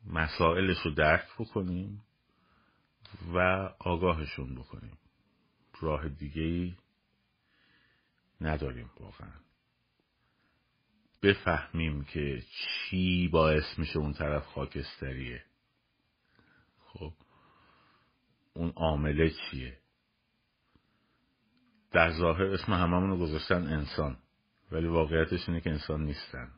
[0.06, 2.04] مسائلش رو درک بکنیم
[3.34, 3.40] و
[3.80, 4.98] آگاهشون بکنیم.
[5.82, 6.76] راه دیگه ای
[8.42, 9.32] نداریم واقعا.
[11.22, 15.46] بفهمیم که چی باعث میشه اون طرف خاکستریه.
[16.80, 17.14] خب
[18.54, 19.78] اون عامله چیه؟
[21.92, 24.18] در ظاهر اسم هممون گذاشتن انسان
[24.72, 26.52] ولی واقعیتش اینه که انسان نیستن.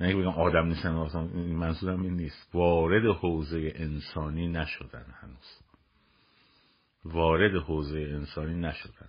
[0.00, 0.90] نه بگم آدم نیستن
[1.36, 2.48] منظورم این نیست.
[2.54, 5.60] وارد حوزه انسانی نشدن هنوز.
[7.04, 9.08] وارد حوزه انسانی نشدن.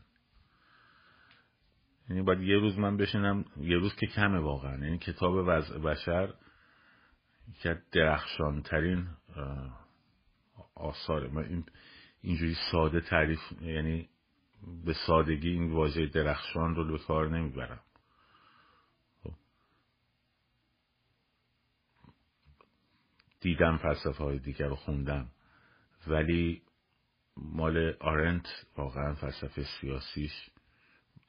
[2.10, 4.78] یعنی باید یه روز من بشینم یه روز که کمه واقعا.
[4.86, 6.34] یعنی کتاب وضع بشر
[7.62, 9.08] که درخشان ترین
[10.76, 11.28] آثاره.
[11.28, 11.66] من این
[12.22, 14.10] اینجوری ساده تعریف یعنی
[14.86, 17.80] به سادگی این واژه درخشان رو به کار نمی‌برم.
[23.42, 25.30] دیدم فلسفه های دیگر رو خوندم.
[26.08, 26.62] ولی
[27.38, 28.48] مال آرنت
[28.78, 30.50] واقعا فلسفه سیاسیش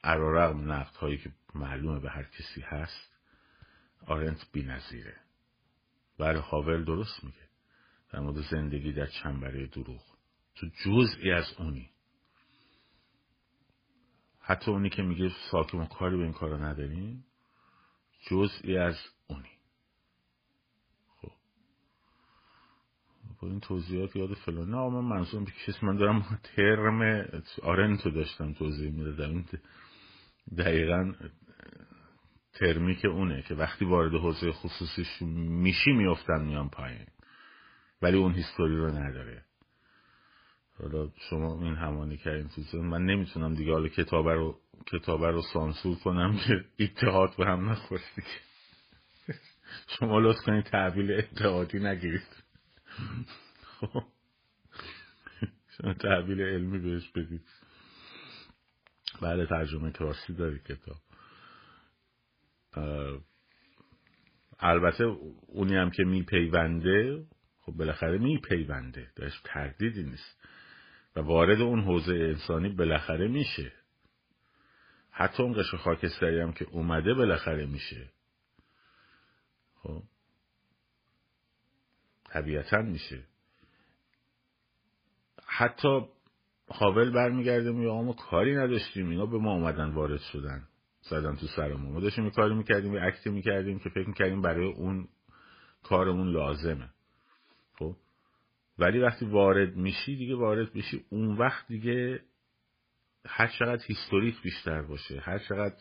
[0.03, 3.13] عرارغم نقد هایی که معلومه به هر کسی هست
[4.07, 5.15] آرنت بی نظیره
[6.17, 7.49] بله هاول درست میگه.
[8.11, 10.01] در مورد زندگی در چنبره دروغ.
[10.55, 11.89] تو جزئی از اونی.
[14.39, 17.25] حتی اونی که میگه ساکم کاری به این کارا نداریم
[18.29, 18.95] جزئی از
[19.27, 19.49] اونی
[23.45, 24.69] این توضیحات یاد فلان.
[24.69, 27.25] نه من منظورم کسی من دارم ترم
[27.63, 29.45] آرنتو داشتم توضیح می‌دادم.
[30.57, 31.13] دقیقا
[32.53, 37.07] ترمی که اونه که وقتی وارد حوزه خصوصیش میشی میفتن میان پایین.
[38.01, 39.45] ولی اون هیستوری رو نداره.
[40.79, 45.95] حالا شما این همانی کردین تو من نمی‌تونم دیگه حالا کتابه رو کتابه رو سانسور
[45.95, 48.01] کنم که اتحاد به هم نخورد
[49.99, 52.42] شما لطف کنید تحویل اتحادی نگیرید.
[53.63, 54.03] خب.
[55.77, 57.47] شما تحویل علمی بهش بدید
[59.21, 60.97] بله ترجمه کراسی داری کتاب.
[64.59, 65.03] البته
[65.47, 67.25] اونی هم که میپیونده
[67.61, 69.11] خب بالاخره میپیونده.
[69.15, 70.43] درش تردیدی نیست.
[71.15, 73.71] و وارد اون حوزه انسانی بالاخره میشه.
[75.11, 78.09] حتی اون قشر خاکستری هم که اومده بالاخره میشه.
[79.75, 80.03] خب.
[82.33, 83.23] طبیعتا میشه.
[85.45, 86.01] حتی
[86.67, 90.67] حاول برمیگرده میگه ما کاری نداشتیم اینا به ما اومدن وارد شدن
[91.01, 91.99] زدن تو سرمون ما.
[91.99, 95.07] داشتیم کاری می‌کردیم و اکتی می‌کردیم که فکر می‌کردیم برای اون
[95.83, 96.89] کارمون لازمه.
[97.79, 97.95] خب؟
[98.77, 102.21] ولی وقتی وارد میشی دیگه وارد میشی اون وقت دیگه
[103.25, 105.75] هر چقدر هیستوریک بیشتر باشه هر چقدر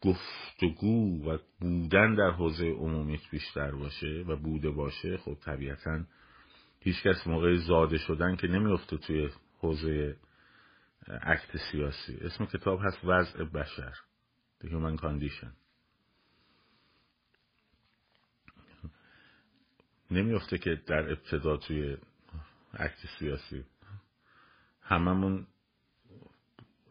[0.00, 6.04] گفتگو و بودن در حوزه عمومیت بیشتر باشه و بوده باشه خب طبیعتا
[6.80, 10.16] هیچکس موقع زاده شدن که نمیفته توی حوزه
[11.08, 12.18] اکت سیاسی.
[12.20, 13.94] اسم کتاب هست وضع بشر
[14.60, 15.48] The Human Condition.
[20.10, 21.96] نمیفته که در ابتدا توی
[22.74, 23.64] اکت سیاسی
[24.82, 25.46] هممون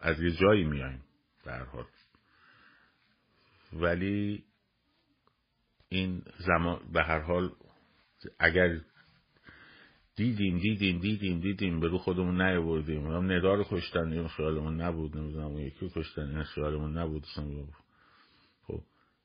[0.01, 1.03] از یه جایی میایم
[1.45, 1.85] در حال.
[3.81, 4.43] ولی
[5.89, 7.51] این زمان به هر حال
[8.39, 8.81] اگر
[10.15, 13.07] دیدیم دیدیم دیدیم دیدیم به رو خودمون نیاوردیم.
[13.07, 17.25] هم ندا رو کشتن این خیالمون نبود نمی‌دونم اون یکی کشتن این خیالمون نبود.
[18.61, 18.81] خب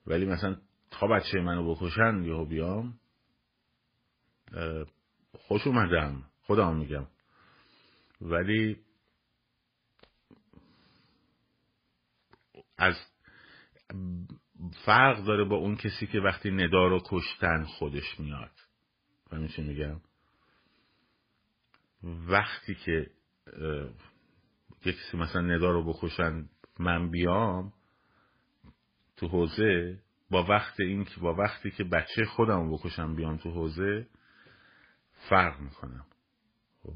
[0.07, 0.57] ولی مثلا
[0.91, 3.01] تا بچه منو بکشن یهو بیام
[5.33, 6.25] خوش اومدم.
[6.41, 7.07] خودم میگم.
[8.21, 8.81] ولی
[12.77, 12.95] از
[14.71, 18.51] فرق داره با اون کسی که وقتی ندا رو کشتن خودش میاد.
[19.31, 20.01] فهمی میگم؟
[22.03, 23.11] وقتی که
[24.85, 26.49] یه کسی مثلا ندا رو بکشن
[26.79, 27.73] من بیام
[29.17, 29.99] تو حوزه
[30.31, 34.07] با وقت این که با وقتی که بچه خودم رو بکشم بیام تو حوزه
[35.29, 36.07] فرق می‌کنم
[36.83, 36.95] خب؟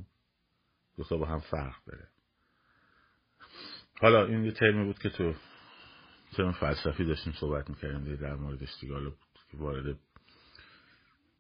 [0.96, 2.08] دو با هم فرق داره.
[4.00, 5.34] حالا این یه ترمی بود که تو
[6.36, 9.12] ترم فلسفی داشتیم صحبت می‌کردیم در موردش دیگه حالا
[9.54, 9.98] وارد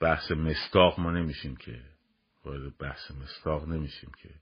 [0.00, 1.82] بحث مستاق ما نمیشیم که
[2.44, 4.34] وارد بحث مستاق نمیشیم که.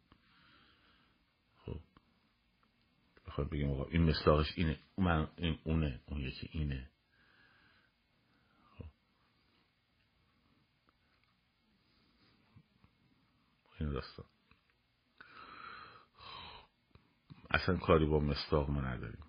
[1.56, 1.80] خب
[3.26, 6.90] بخوایم بگیم آقا این مستاقش اینه من این اونه اون یکی اینه.
[8.78, 8.84] خب.
[13.80, 14.26] این داستان.
[17.50, 19.23] اصلا کاری با مستاق ما نداریم.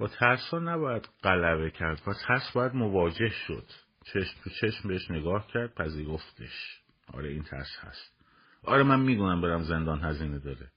[0.00, 2.02] با ترس ها نباید غلبه کرد.
[2.06, 3.64] با ترس باید مواجه شد.
[4.04, 6.80] چشم تو چشم بهش نگاه کرد پذیرفتش.
[7.12, 8.24] آره این ترس هست.
[8.64, 10.70] آره من می‌دونم برم زندان هزینه داره.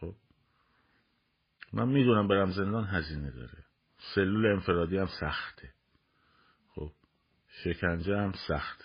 [0.00, 0.14] خب؟
[1.72, 3.64] من می‌دونم برم زندان هزینه داره.
[4.14, 5.72] سلول انفرادی هم سخته.
[6.74, 6.92] خب؟
[7.64, 8.84] شکنجه هم سخته.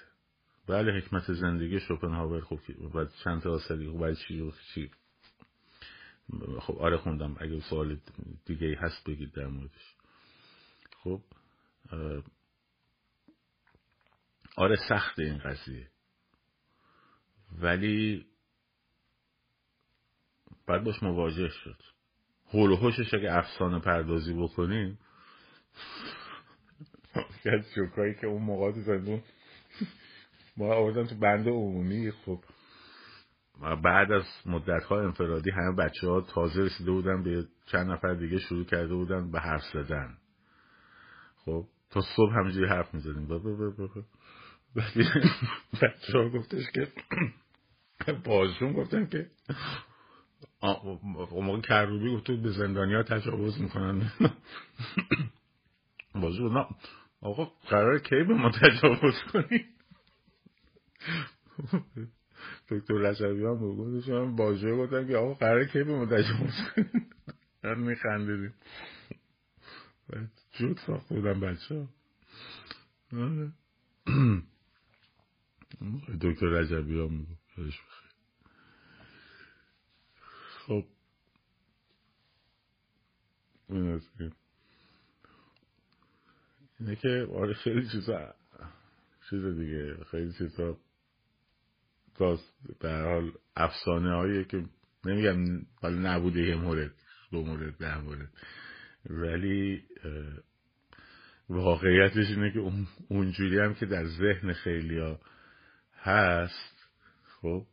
[0.67, 2.59] بله حکمت زندگی شوپنهاور خب
[2.93, 4.91] بعد چند تا آسلی خب چی چی؟
[6.61, 7.35] خب آره خوندم.
[7.39, 7.99] اگه سوال
[8.45, 9.95] دیگه هست بگید در موردش.
[11.03, 11.21] خب
[14.55, 15.87] آره سخت این قضیه.
[17.51, 18.25] ولی
[20.67, 21.83] باید باش مواجه شد.
[22.45, 22.75] حول و
[23.13, 24.99] اگه افسانه پردازی بکنیم
[27.45, 27.65] از
[28.21, 28.81] که اون موقع تو
[30.57, 32.43] ما آوردن تو بند عمومی خب.
[33.61, 38.39] بعد از مدت ها انفرادی همه بچه ها تازه رسیده بودن به چند نفر دیگه
[38.39, 40.17] شروع کرده بودن به حرف زدن.
[41.45, 43.27] خب تا صبح همینجوری حرف می‌زدیم.
[45.81, 46.87] بچه ها گفتش که
[48.25, 49.29] بازشون گفتن که
[50.61, 54.01] اون موقع کروبی گفت به زندانی ها تجاوز می‌کنن.
[56.21, 56.65] بازشون نه
[57.21, 59.65] آقا قرار کی به ما تجاوز کنی؟
[62.71, 64.09] دکتر رجبی هم بود.
[64.09, 68.53] هم باجه گفتن که آقا قرار کی به ما تجاوز کنی میخندیدیم.
[70.51, 71.87] جود ساخته بودن بچه ها
[76.21, 77.35] دکتر رجبی ها میگو
[80.67, 80.85] خب.
[86.79, 88.35] اینه که آره خیلی چیزا
[89.29, 90.03] چیز دیگه.
[90.11, 90.77] خیلی چیزا
[92.17, 94.65] داست به حال افسانه هایی که
[95.05, 96.91] نمیگم حالا نبوده یه مورد
[97.31, 98.29] دو مورد ده مورد
[99.09, 99.83] ولی
[101.49, 102.71] واقعیتش اینه که
[103.07, 105.19] اونجوری هم که در ذهن خیلی ها
[105.95, 106.89] هست
[107.41, 107.65] خب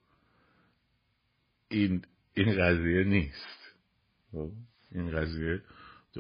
[1.69, 2.03] این
[2.35, 3.75] این قضیه نیست.
[4.33, 4.53] خب
[4.93, 5.63] این قضیه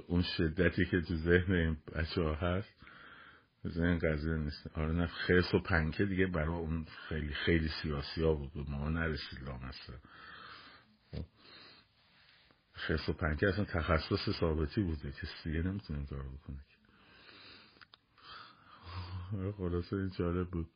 [0.06, 2.77] اون شدتی که تو ذهن این بچه ها هست
[3.76, 4.66] این قضیه نیست.
[4.74, 8.70] آره نه خرس و پنکه دیگه برای اون خیلی خیلی سیاسی ها بود.
[8.70, 9.94] ما نرسید لامصر
[12.72, 15.12] خرس و پنکه اصلا تخصص ثابتی بوده.
[15.12, 16.58] که دیگه نمی‌تونه کار بکنه
[19.52, 20.68] خلاصه این جالب بود.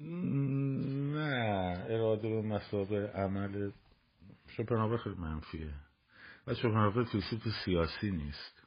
[0.00, 3.70] نه اراده به مسابقه عمل.
[4.48, 5.74] شوپنهاور خیلی منفیه.
[6.48, 8.62] و شوپنهاور فیلسوف سیاسی نیست.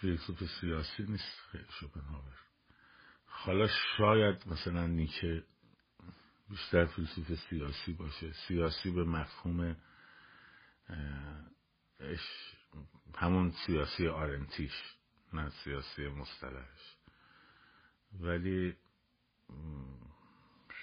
[0.00, 1.40] فیلسوف سیاسی نیست.
[1.80, 2.38] شوپنهاور
[3.24, 5.44] حالا شاید مثلا نیچه
[6.48, 8.32] بیشتر فیلسوف سیاسی باشه.
[8.32, 9.76] سیاسی به مفهوم
[13.14, 14.72] همون سیاسی آرنتیش
[15.32, 16.96] نه سیاسی مصطلحش.
[18.20, 18.76] ولی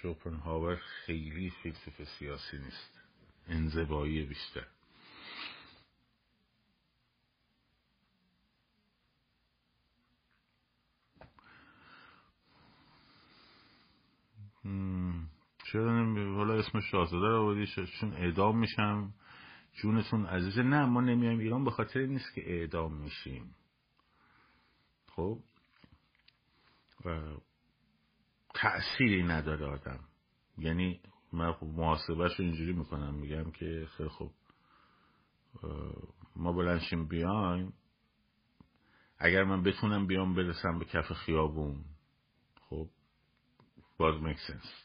[0.02, 3.00] شوپنهاور خیلی فیلسوف سیاسی نیست.
[3.48, 4.66] انزبایی بیشتر.
[15.72, 17.66] چرا حالا اسم شاهزاده رو آوردی
[18.00, 19.14] چون اعدام میشم
[19.72, 23.54] جونتون عزیزه نه ما نمیایم ایران به خاطر نیست که اعدام میشیم.
[25.06, 25.38] خب؟
[28.60, 30.00] تأثیری نداره آدم.
[30.58, 31.00] یعنی
[31.32, 34.30] من خب محاسبهش رو اینجوری می‌کنم میگم که خیلی خب
[36.36, 37.72] ما بلنشیم بیایم.
[39.18, 41.84] اگر من بتونم بیام برسم به کف خیابون
[42.68, 42.88] خب
[43.98, 44.84] باز میک سنس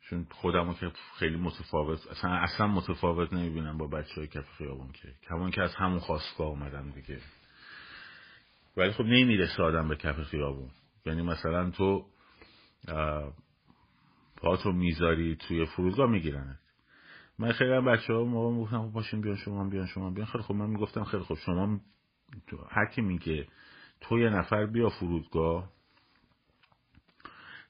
[0.00, 5.14] چون خودمو که خیلی متفاوت اصلا اصلا متفاوت نمی‌بینم با بچه های کف خیابون که.
[5.28, 7.20] کمان که از همون خواستگاه اومدم دیگه.
[8.76, 10.70] ولی خب نمی‌رسه آدم به کف خیابون.
[11.08, 12.06] یعنی مثلا تو
[14.36, 16.58] پاتو می‌ذاری توی فرودگاه میگیرنت.
[17.38, 20.26] من خیلی هم بچه ها موقع می‌گفتم خب باشین بیان شما بیان شما بیان.
[20.26, 21.80] خیلی خب من می‌گفتم خیلی خب شما
[22.68, 23.48] هر کی میگه
[24.00, 25.72] تو یه نفر بیا فرودگاه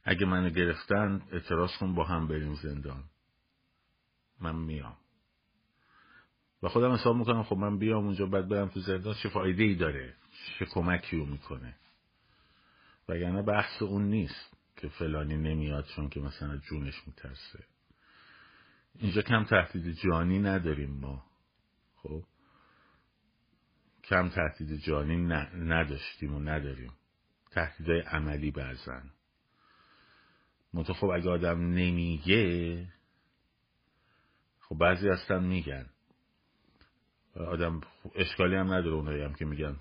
[0.05, 3.05] اگه منو گرفتن اعتراض کن با هم بریم زندان.
[4.40, 4.97] من میام.
[6.62, 9.74] و خودم حساب می‌کنم خب من بیام اونجا بعد برم تو زندان چه فایده ای
[9.74, 10.15] داره
[10.59, 11.74] چه کمکی رو می‌کنه.
[13.09, 17.64] وگرنه بحث اون نیست که فلانی نمیاد چون که مثلا جونش میترسه.
[18.94, 21.24] اینجا کم تهدید جانی نداریم ما.
[21.94, 22.24] خب؟
[24.05, 25.16] کم تهدید جانی
[25.55, 26.93] نداشتیم و نداریم.
[27.51, 29.10] تهدیدهای عملی برزن
[30.72, 32.86] منطقه خب اگه آدم نمیگه
[34.60, 35.86] خب بعضی هستن میگن.
[37.35, 37.80] آدم
[38.14, 39.76] اشکالی هم نداره اونایی هم که میگن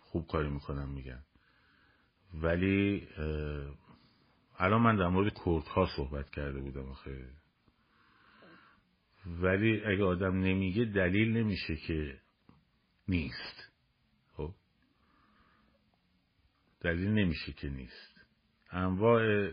[0.00, 1.22] خوب کاری می‌کنن میگن.
[2.34, 3.08] ولی
[4.58, 7.28] الان من در مورد کورت ها صحبت کرده بودم آخه.
[9.26, 12.18] ولی اگه آدم نمیگه دلیل نمیشه که
[13.08, 13.72] نیست.
[14.36, 14.54] خب؟
[16.80, 18.20] دلیل نمیشه که نیست.
[18.70, 19.50] انواع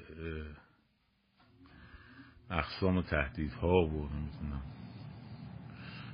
[2.50, 4.62] اقسام تهدیدها و نمی‌تونم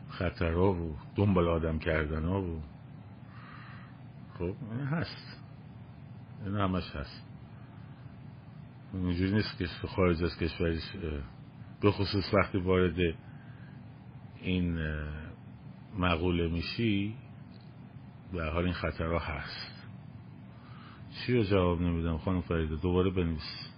[0.10, 2.64] خطرها و دنبال آدم کردن ها و
[4.34, 4.56] خب
[4.91, 5.43] هست.
[6.45, 7.24] این همش هست.
[8.94, 10.82] اینجوری نیست که خارج از کشورش
[11.82, 12.95] به خصوص وقتی وارد
[14.41, 14.80] این
[15.98, 17.15] مقوله میشی
[18.34, 19.74] به حال این خطرها هست.
[21.11, 23.70] چی رو جواب نمیدم خانم فریده؟ دوباره بنویس.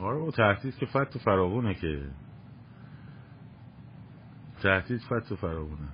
[0.00, 2.10] آره با تهدید که فت فراغونه که
[4.62, 5.90] تهدید فتح و فراونه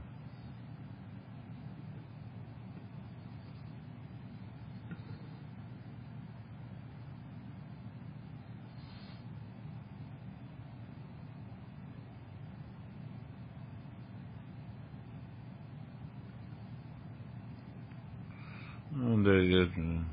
[18.92, 20.06] اون دیگه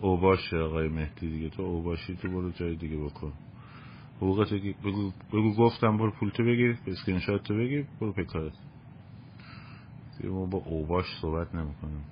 [0.00, 1.50] اوباشه آقای مهدی دیگه.
[1.50, 3.34] تو اوباشی تو برو جای دیگه بکن.
[4.22, 8.54] حقوقت بگو, بگو گفتم برو پولتو بگیر اسکرینشات تو بگیر برو پی کارت
[10.18, 12.06] دیگه ما با اوباش صحبت نمی‌کنیم.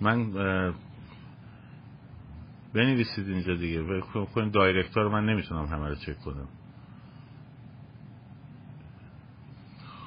[0.00, 0.32] من
[2.74, 3.82] بنویسید اینجا دیگه.
[4.26, 6.48] کنید direct ها رو من نمی‌تونم همه رو چک کنم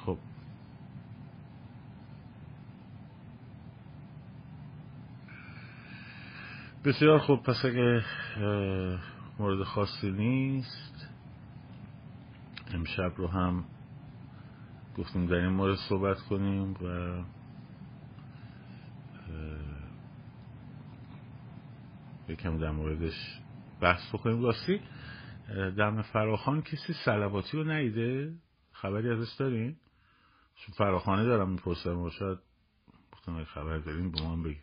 [0.06, 0.18] خب
[6.84, 8.04] بسیار خوب پس اگه
[9.38, 11.08] مورد خاصی نیست
[12.74, 13.64] امشب رو هم
[14.96, 17.22] گفتیم در این مورد صحبت کنیم و
[22.28, 23.40] یکم در موردش
[23.80, 24.42] بحث بکنیم.
[24.42, 24.80] راستی
[25.76, 28.34] دم فراخان کسی سلواتی رو نیده
[28.72, 29.76] خبری ازش دارین؟
[30.54, 32.38] چون فراخانه دارم می‌پرسم و شاید
[33.46, 34.62] خبر دارین به من بگیم